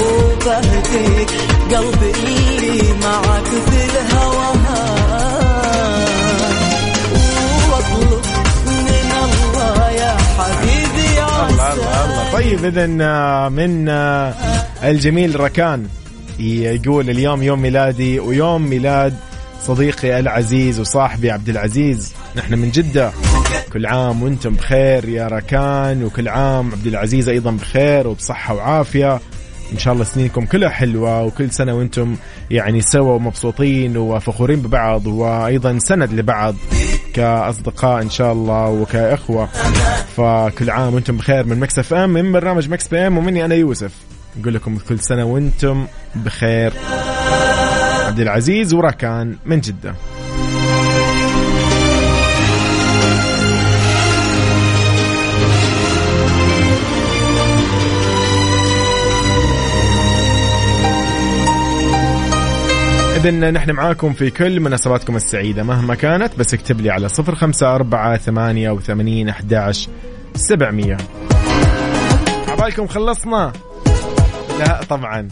[0.01, 1.31] وبهديك
[1.71, 4.47] قلبي اللي معك في الهوى
[7.71, 8.23] وأطلب
[8.67, 12.33] من الله يا حبيبي الله الله الله.
[12.33, 12.87] طيب اذا
[13.49, 14.35] من آه،
[14.83, 15.87] الجميل ركان
[16.39, 19.15] يقول اليوم يوم ميلادي ويوم ميلاد
[19.67, 22.13] صديقي العزيز وصاحبي عبد العزيز.
[22.37, 23.13] نحن من جدة.
[23.75, 29.21] كل عام وأنتم بخير يا ركان وكل عام عبد العزيز أيضا بخير وبصحة وعافية.
[29.73, 32.17] إن شاء الله سنينكم كلها حلوة وكل سنة وأنتم
[32.51, 36.55] يعني سوا ومبسوطين وفخورين ببعض وأيضا سند لبعض
[37.15, 39.47] كأصدقاء إن شاء الله وكإخوة.
[40.17, 43.93] فكل عام وأنتم بخير من Mix FM من برنامج Mix PM ومني أنا يوسف.
[44.41, 46.73] نقول لكم كل سنة وأنتم بخير.
[48.07, 49.95] عبد العزيز وركان من جدة.
[63.25, 67.75] إذن نحن معاكم في كل مناسباتكم السعيدة مهما كانت بس اكتب لي على صفر خمسة
[67.75, 69.89] أربعة ثمانية وثمانين أحداش
[70.35, 70.97] سبعمية.
[72.49, 73.53] عبالكم خلصنا.
[74.59, 75.29] لا طبعا.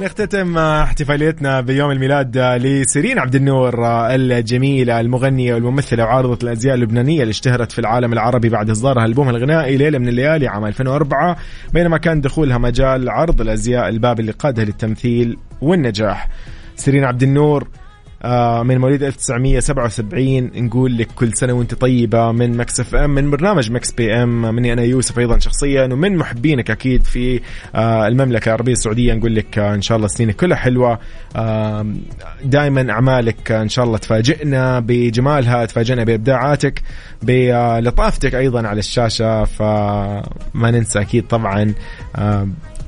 [0.00, 3.74] نختتم احتفاليتنا بيوم الميلاد لسيرين عبد النور
[4.14, 9.76] الجميلة المغنية والممثلة وعارضة الأزياء اللبنانية اللي اشتهرت في العالم العربي بعد إصدارها ألبومها الغنائي
[9.76, 11.36] ليلة من الليالي عام 2004
[11.74, 16.28] بينما كان دخولها مجال عرض الأزياء الباب اللي قادها للتمثيل والنجاح.
[16.76, 17.68] سيرين عبد النور
[18.22, 23.70] آه، من مواليد 1977 نقول لك كل سنة وأنت طيبة من Mix FM من برنامج
[23.72, 27.40] Mix PM مني أنا يوسف أيضا شخصيا ومن محبينك أكيد في
[27.74, 30.98] آه، المملكة العربية السعودية نقول لك آه، إن شاء الله سنينك كلها حلوة.
[32.44, 36.82] دائما أعمالك إن شاء الله تفاجئنا بجمالها تفاجئنا بإبداعاتك
[37.22, 41.74] بلطافتك أيضا على الشاشة فما ننسى أكيد طبعا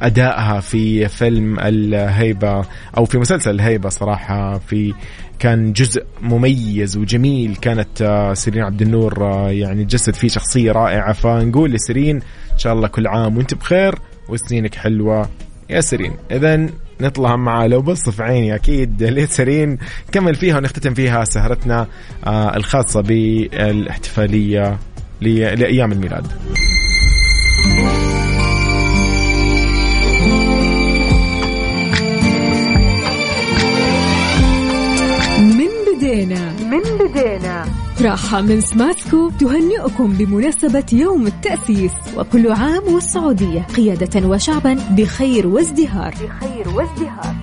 [0.03, 2.65] أدائها في فيلم الهيبة
[2.97, 4.95] أو في مسلسل الهيبة صراحة في
[5.39, 7.57] كان جزء مميز وجميل.
[7.57, 11.13] كانت آه، سيرين عبد النور آه، يعني تجسد فيه شخصية رائعة.
[11.13, 12.17] فنقول لسيرين
[12.53, 13.95] إن شاء الله كل عام وأنت بخير
[14.29, 15.29] وسنينك حلوة.
[15.71, 16.67] يا سيرين اذا
[17.01, 19.03] نطلع مع لو بص في عيني أكيد.
[19.17, 19.79] لسيرين
[20.09, 21.87] نكمل فيها ونختتم فيها سهرتنا
[22.27, 24.79] آه، الخاصة بالإحتفالية
[25.21, 26.27] لأيام الميلاد.
[38.01, 46.15] راحة من سماسكو تهنئكم بمناسبة يوم التأسيس وكل عام والسعودية قيادة وشعبا بخير وازدهار.
[46.15, 47.35] بخير وازدهار.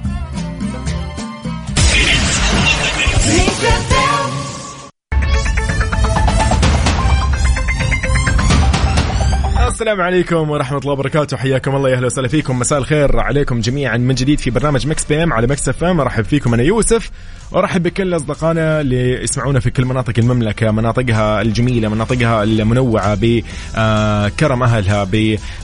[9.79, 11.37] السلام عليكم ورحمة الله وبركاته.
[11.37, 12.59] حياكم الله يا أهلا وسهلا فيكم.
[12.59, 15.99] مساء الخير عليكم جميعا من جديد في برنامج Mix PM على Mix FM.
[15.99, 17.11] أرحب فيكم أنا يوسف.
[17.51, 25.07] وارحب بكل أصدقائنا اللي يسمعونا في كل مناطق المملكة مناطقها الجميلة مناطقها المنوعة بكرم أهلها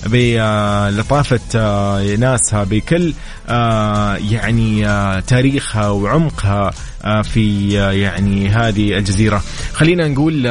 [0.05, 3.13] بلطافة آه، ناسها بكل
[3.49, 6.71] آه، يعني آه، تاريخها وعمقها
[7.23, 9.41] في يعني هذه الجزيرة.
[9.73, 10.43] خلينا نقول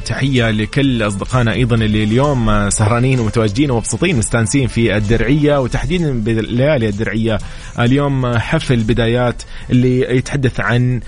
[0.00, 7.38] تحية لكل أصدقائنا أيضا اللي اليوم سهرانين ومتواجدين ومبسوطين مستانسين في الدرعية وتحديدا بليالي الدرعية.
[7.78, 11.00] اليوم حفل بدايات اللي يتحدث عن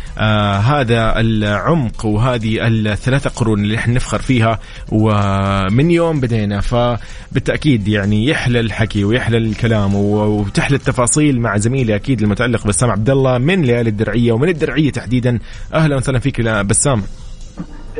[0.65, 4.59] هذا العمق وهذه الثلاثة قرون اللي إحنا نفخر فيها.
[4.93, 12.67] ومن يوم بدينا فبالتأكيد يعني يحلى الحكي ويحلى الكلام وتحلى التفاصيل مع زميلي أكيد المتعلق
[12.67, 15.39] بسام عبد الله من ليالي الدرعية ومن الدرعية تحديدا.
[15.75, 17.03] أهلا وسهلا فيك بسام.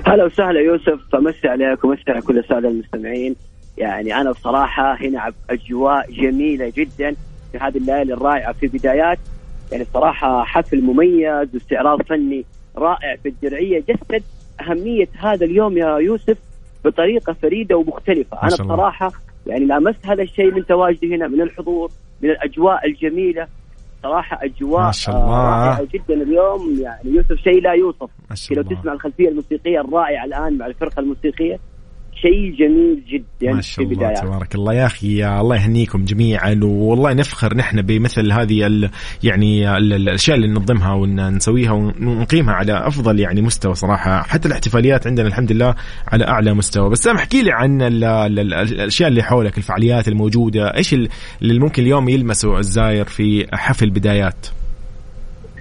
[0.07, 1.15] هلا وسهلا يوسف.
[1.15, 3.37] امسي عليك ومسي على كل الساده المستمعين.
[3.79, 7.17] يعني أنا بصراحة هنا أجواء جميلة جدا
[7.53, 9.19] في هذه الليالي الرائعة في بدايات
[9.73, 12.45] يعني صراحة حفل مميز واستعراض فني
[12.77, 13.83] رائع في الدرعية.
[13.89, 14.23] جسد
[14.61, 16.39] أهمية هذا اليوم يا يوسف
[16.85, 18.43] بطريقة فريدة ومختلفة.
[18.43, 19.13] أنا بصراحة
[19.47, 21.91] يعني لامست هذا الشيء من تواجدي هنا من الحضور
[22.23, 23.47] من الأجواء الجميلة.
[24.03, 25.67] صراحة أجواء ما شاء الله.
[25.69, 26.79] رائعة جدا اليوم.
[26.81, 28.11] يعني يوسف شيء لا يوصف.
[28.31, 28.71] ما شاء الله.
[28.71, 31.59] لو تسمع الخلفية الموسيقية الرائعة الآن مع الفرقة الموسيقية.
[32.23, 34.75] شيء جميل جدا ما شاء الله تبارك الله.
[34.75, 38.91] يا أخي يا الله يهنيكم جميعا والله نفخر نحن بمثل هذه ال
[39.23, 44.23] يعني ال الأشياء اللي ننظمها ونسويها ونقيمها على أفضل يعني مستوى صراحة.
[44.23, 45.75] حتى الاحتفاليات عندنا الحمد لله
[46.09, 46.91] على أعلى مستوى.
[46.91, 50.77] بس احكي لي عن ال ال ال الأشياء اللي حولك الفعاليات الموجودة.
[50.77, 50.95] إيش
[51.43, 54.47] اللي ممكن اليوم يلمسه الزاير في حفل بدايات؟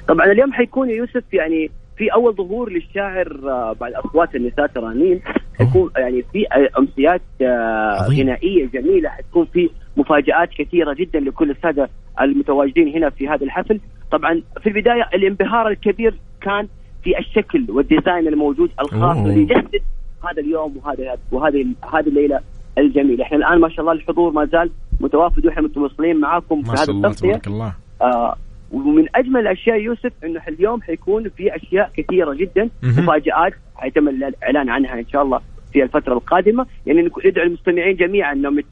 [0.08, 5.22] طبعا اليوم حيكون يوسف يعني في أول ظهور للشاعر آه، بعد اصوات النساء ترانيم
[5.58, 6.46] حيكون يعني في
[6.78, 11.90] أمسيات آه، غنائية جميلة حتكون في مفاجآت كثيرة جدا لكل السادة
[12.22, 13.80] المتواجدين هنا في هذا الحفل.
[14.12, 16.68] طبعا في البداية الانبهار الكبير كان
[17.04, 19.82] في الشكل والديزاين الموجود الخاص اللي يجسد
[20.24, 22.40] هذا اليوم وهذا وهذه هذه الليلة
[22.78, 23.24] الجميلة.
[23.24, 24.70] إحنا الآن ما شاء الله الحضور ما زال
[25.00, 27.74] متوافد وإحنا متواصلين معاكم في هذا التغطيه الله.
[28.02, 28.36] آه
[28.72, 34.94] ومن أجمل الأشياء يوسف إنه اليوم حيكون في أشياء كثيرة جدا مفاجآت حيتم الاعلان عنها
[34.94, 35.42] إن شاء الله
[35.74, 36.66] في الفترة القادمة.
[36.86, 38.64] يعني ندعو المستمعين جميعا إنهم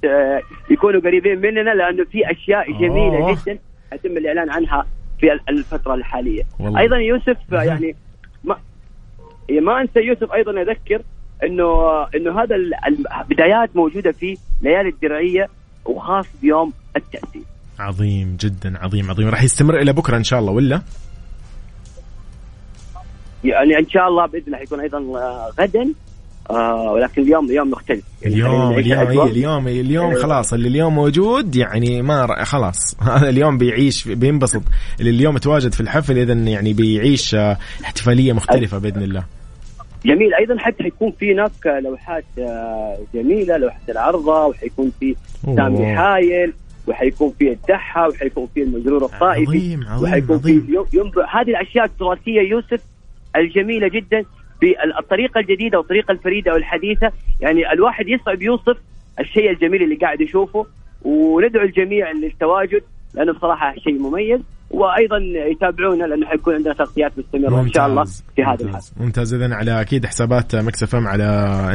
[0.69, 3.31] يكونوا قريبين مننا لأنه في أشياء جميلة أوه.
[3.31, 3.59] جدا
[3.93, 4.85] يتم الإعلان عنها
[5.19, 6.43] في الفترة الحالية.
[6.59, 6.79] والله.
[6.79, 7.95] أيضا يوسف يعني
[8.43, 8.57] ما
[9.49, 11.01] ما أنسى يوسف أيضا أذكر
[11.43, 12.55] انه إنه هذا
[12.87, 15.47] البدايات موجودة في ليالي الدرعية
[15.85, 17.44] وخاص بيوم التأسيس.
[17.79, 19.29] عظيم جدا عظيم عظيم.
[19.29, 20.81] راح يستمر إلى بكرة إن شاء الله ولا؟
[23.43, 25.93] يعني إن شاء الله بإذن الله حيكون أيضا آه، غدا.
[26.49, 28.03] آه ولكن اليوم اليوم مختلف.
[28.21, 30.21] يعني اليوم اليوم اليوم اليوم إيه.
[30.21, 32.95] خلاص اللي اليوم موجود يعني ما خلاص.
[33.01, 34.61] هذا اليوم بيعيش بينبسط.
[34.99, 39.23] اللي اليوم تواجد في الحفل اذا يعني بيعيش آه، احتفالية مختلفة بإذن الله.
[40.05, 40.33] جميل.
[40.33, 42.25] أيضا حتى حيكون في هناك لوحات
[43.13, 45.15] جميلة لوحة العرضة وحيكون في
[45.55, 46.53] سامي حايل.
[46.87, 49.83] وحيكون في الدحة وحيكون في المجرور الطائفي عظيم.
[49.87, 50.61] عظيم وحيكون عظيم.
[50.61, 52.81] في ينبع هذه الأشياء التراثيه يوسف
[53.35, 54.25] الجميلة جدا
[54.61, 57.11] بالطريقة الجديدة والطريقة الفريدة والحديثة.
[57.41, 58.77] يعني الواحد يصعب يوصف
[59.19, 60.65] الشيء الجميل اللي قاعد يشوفه
[61.01, 62.81] وندعو الجميع للتواجد
[63.13, 64.39] لأنه بصراحة شيء مميز.
[64.69, 65.17] وأيضا
[65.51, 68.03] يتابعونا لأنه حيكون عندنا تغطيات مستمرة إن شاء الله
[68.35, 68.81] في هذا الحال.
[68.97, 69.33] ممتاز.
[69.33, 71.23] اذا على أكيد حسابات مكس إم على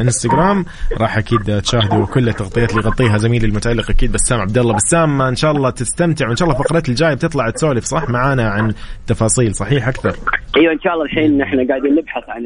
[0.01, 0.65] إنستغرام.
[0.97, 4.75] راح أكيد تشاهدوا كل التغطيات اللي يغطيها زميلي المتالق أكيد بسام عبد الله.
[4.75, 6.27] بسام إن شاء الله تستمتع.
[6.27, 8.73] وإن شاء الله فقرات الجاية بتطلع تسولف صح؟ معانا عن
[9.07, 10.15] تفاصيل صحيح أكثر؟
[10.57, 12.41] أيوه إن شاء الله الحين نحن قاعدين نبحث عن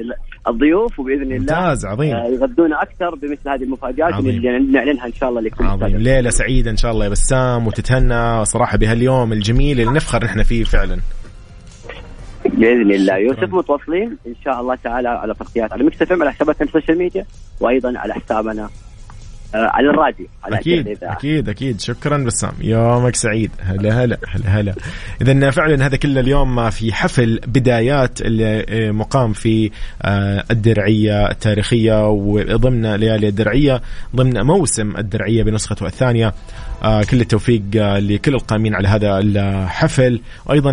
[0.48, 2.16] الضيوف وبإذن الله ممتاز عظيم.
[2.16, 5.98] آه، يغذونا أكثر بمثل هذه المفاجآت اللي نعلنها إن شاء الله لكل عظيم.
[5.98, 8.46] ليلة سعيدة إن شاء الله يا بسام وتتهنى.
[8.46, 11.00] صراحة بهاليوم الجميل اللي نفخر نحن فيه فعلا.
[12.46, 13.18] بإذن الله.
[13.18, 14.18] يوسف متواصلين.
[14.28, 15.74] إن شاء الله تعالى على تغطيات.
[15.74, 17.26] على Mix على حساباتنا ال social media
[17.60, 18.70] وأيضا على حسابنا
[19.56, 21.82] على الراديو على أكيد أكيد أكيد.
[21.82, 22.52] شكرا بسام.
[22.62, 23.52] يومك سعيد.
[23.62, 24.74] هلا هلا هلا هلا.
[25.22, 32.10] اذا فعلا هذا كله اليوم في حفل بدايات اللي آه، مقام في آه، الدرعية التاريخية
[32.10, 33.82] وضمن ليالي الدرعية
[34.16, 36.34] ضمن موسم الدرعية بنسخته الثانية.
[37.12, 37.62] كل التوفيق
[38.00, 40.22] لكل القائمين على هذا الحفل.
[40.46, 40.72] وأيضا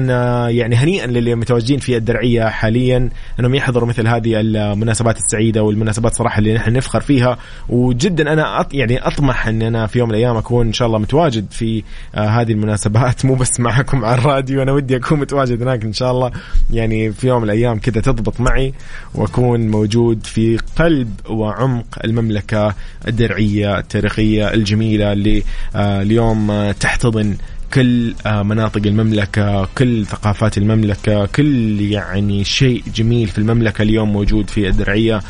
[0.50, 3.10] يعني هنيئا للي متواجدين في الدرعية حاليا
[3.40, 7.38] أنهم يحضروا مثل هذه المناسبات السعيدة والمناسبات صراحة اللي نحن نفخر فيها.
[7.68, 11.46] وجدا أنا يعني أطمح ان أنا في يوم من الأيام أكون إن شاء الله متواجد
[11.50, 11.82] في
[12.14, 13.24] آه هذه المناسبات.
[13.26, 16.30] مو بس معكم على الراديو أنا ودي أكون متواجد هناك إن شاء الله.
[16.70, 18.74] يعني في يوم من الأيام كذا تضبط معي
[19.14, 22.74] وأكون موجود في قلب وعمق المملكة
[23.08, 25.42] الدرعية التاريخية الجميلة اللي
[25.76, 27.36] آه اليوم آه تحتضن
[27.74, 34.50] كل آه، مناطق المملكة كل ثقافات المملكة كل يعني شيء جميل في المملكة اليوم موجود
[34.50, 35.20] في الدرعية.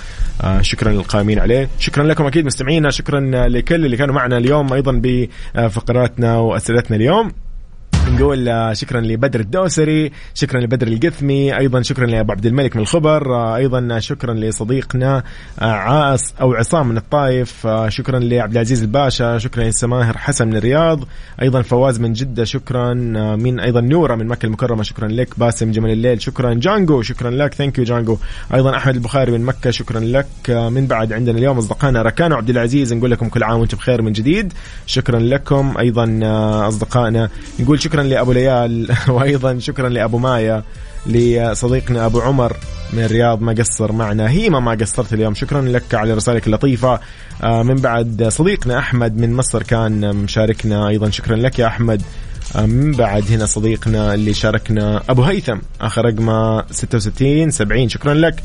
[0.40, 1.68] آه، شكرا للقائمين عليه.
[1.78, 2.90] شكرا لكم أكيد مستمعينا.
[2.90, 5.00] شكرا لكل اللي كانوا معنا اليوم أيضا
[5.54, 7.32] بفقراتنا وأسئلتنا اليوم.
[8.12, 13.34] نقول آه، شكرا لبدر الدوسري شكرا لبدر القثمي أيضا شكرا لأبو عبد الملك من الخبر
[13.34, 15.22] آه، أيضا شكرا لصديقنا
[15.60, 21.04] آه، عاص أو عصام من الطايف شكرا لعبد العزيز الباشا شكرا لسماهر حسن من الرياض
[21.42, 22.94] أيضا فواز من جدة شكرا
[23.36, 27.54] من أيضا نورة من مكة المكرمة شكرا لك باسم جمال الليل شكرا جانجو شكرا لك
[27.54, 28.16] thank you جانجو.
[28.54, 32.92] أيضا أحمد البخاري من مكة شكرا لك من بعد عندنا اليوم أصدقائنا ركان وعبد العزيز
[32.92, 34.52] نقول لكم كل عام وأنتم بخير من جديد.
[34.86, 36.20] شكرا لكم أيضا
[36.68, 37.28] أصدقائنا
[37.60, 40.62] نقول شكرا شكرا لأبو ليال وأيضا شكرا لأبو مايا
[41.06, 42.56] لصديقنا أبو عمر
[42.92, 44.30] من الرياض ما قصر معنا.
[44.30, 45.34] هيما ما قصرت اليوم.
[45.34, 47.00] شكرا لك على رسالك اللطيفة.
[47.42, 50.88] آه، من بعد صديقنا أحمد من مصر كان مشاركنا.
[50.88, 52.02] أيضا شكرا لك يا أحمد.
[52.02, 58.42] آه، من بعد هنا صديقنا اللي شاركنا أبو هيثم آخر رقمه 66 70 شكرا لك.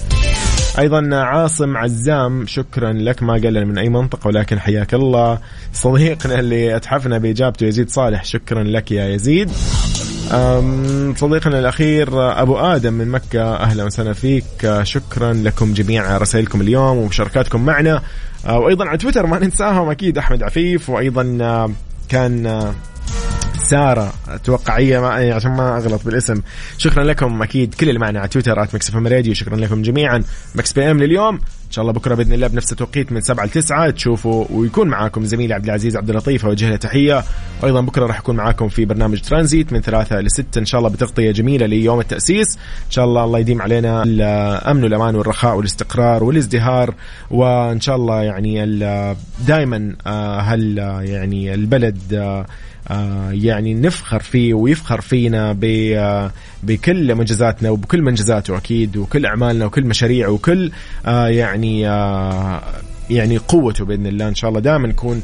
[0.79, 3.23] أيضا عاصم عزام شكرا لك.
[3.23, 5.39] ما قال من أي منطقة ولكن حياك الله.
[5.73, 9.51] صديقنا اللي أتحفنا بإجابته يزيد صالح شكرا لك يا يزيد.
[11.17, 14.79] صديقنا الأخير أبو آدم من مكة أهلا وسهلا فيك.
[14.83, 18.01] شكرا لكم جميعا رسائلكم اليوم ومشاركاتكم معنا.
[18.49, 20.89] وأيضا على تويتر ما ننساهم أكيد أحمد عفيف.
[20.89, 21.73] وأيضا
[22.09, 22.73] كان
[23.67, 26.41] ساره أتوقع هي ما يعني عشان ما أغلط بالاسم.
[26.77, 29.33] شكرا لكم أكيد كل اللي معنا على تويتر at Mix Radio.
[29.33, 30.23] شكرا لكم جميعا.
[30.55, 31.35] Mix FM لليوم.
[31.35, 35.25] إن شاء الله بكرة بإذن الله بنفس التوقيت من 7 ل 9 تشوفوا ويكون معاكم
[35.25, 37.23] زميلي عبد العزيز عبد اللطيف اوجه له تحية.
[37.63, 40.89] وأيضا بكرة راح أكون معاكم في برنامج ترانزيت من 3 ل 6 إن شاء الله
[40.89, 42.55] بتغطية جميلة ليوم التأسيس.
[42.85, 46.93] إن شاء الله الله يديم علينا الأمن والأمان والرخاء والاستقرار والازدهار.
[47.31, 48.65] وإن شاء الله يعني
[49.47, 52.45] دائما آه، هل يعني البلد آه، آه،
[53.31, 56.31] يعني نفخر فيه ويفخر فينا آه،
[56.63, 60.71] بكل منجزاتنا وبكل منجزاته أكيد وكل أعمالنا وكل مشاريعه وكل
[61.05, 61.87] آه، يعني
[63.09, 64.27] يعني قوته بإذن الله.
[64.27, 65.21] إن شاء الله دائما نكون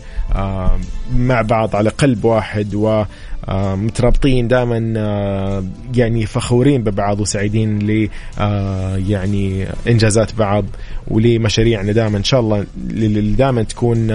[1.15, 3.03] مع بعض على قلب واحد و
[3.75, 4.77] مترابطين دائما
[5.95, 8.09] يعني فخورين ببعض وسعيدين ل
[9.09, 10.65] يعني إنجازات بعض
[11.07, 12.17] ولمشاريعنا دائما.
[12.17, 12.65] إن شاء الله
[13.37, 14.07] دائما تكون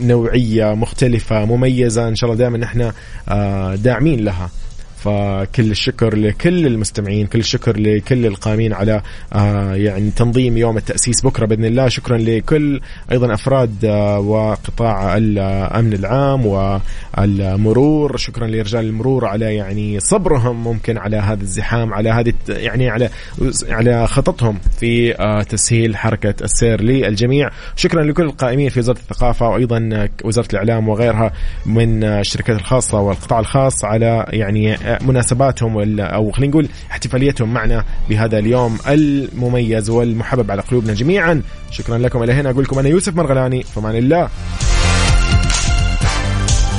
[0.00, 2.08] نوعية مختلفة مميزة.
[2.08, 2.92] إن شاء الله دائما إحنا
[3.76, 4.50] داعمين لها.
[5.06, 9.02] فكل الشكر لكل المستمعين كل الشكر لكل القائمين على
[9.32, 11.88] آه، يعني تنظيم يوم التأسيس بكرة بإذن الله.
[11.88, 12.80] شكرا لكل
[13.12, 18.16] أيضا أفراد آه، وقطاع الأمن العام والمرور.
[18.16, 23.08] شكرا لرجال المرور على يعني صبرهم ممكن على هذا الزحام على هذه يعني على
[23.68, 27.50] على خططهم في آه، تسهيل حركة السير للجميع.
[27.76, 31.32] شكرا لكل القائمين في وزارة الثقافة وأيضا وزارة الإعلام وغيرها
[31.66, 38.78] من الشركات الخاصة والقطاع الخاص على يعني مناسباتهم أو خلينا نقول احتفاليتهم معنا بهذا اليوم
[38.88, 41.42] المميز والمحبب على قلوبنا جميعا.
[41.70, 42.22] شكرا لكم.
[42.22, 43.62] إلى هنا أقول لكم أنا يوسف مرغلاني.
[43.62, 44.28] فمان الله.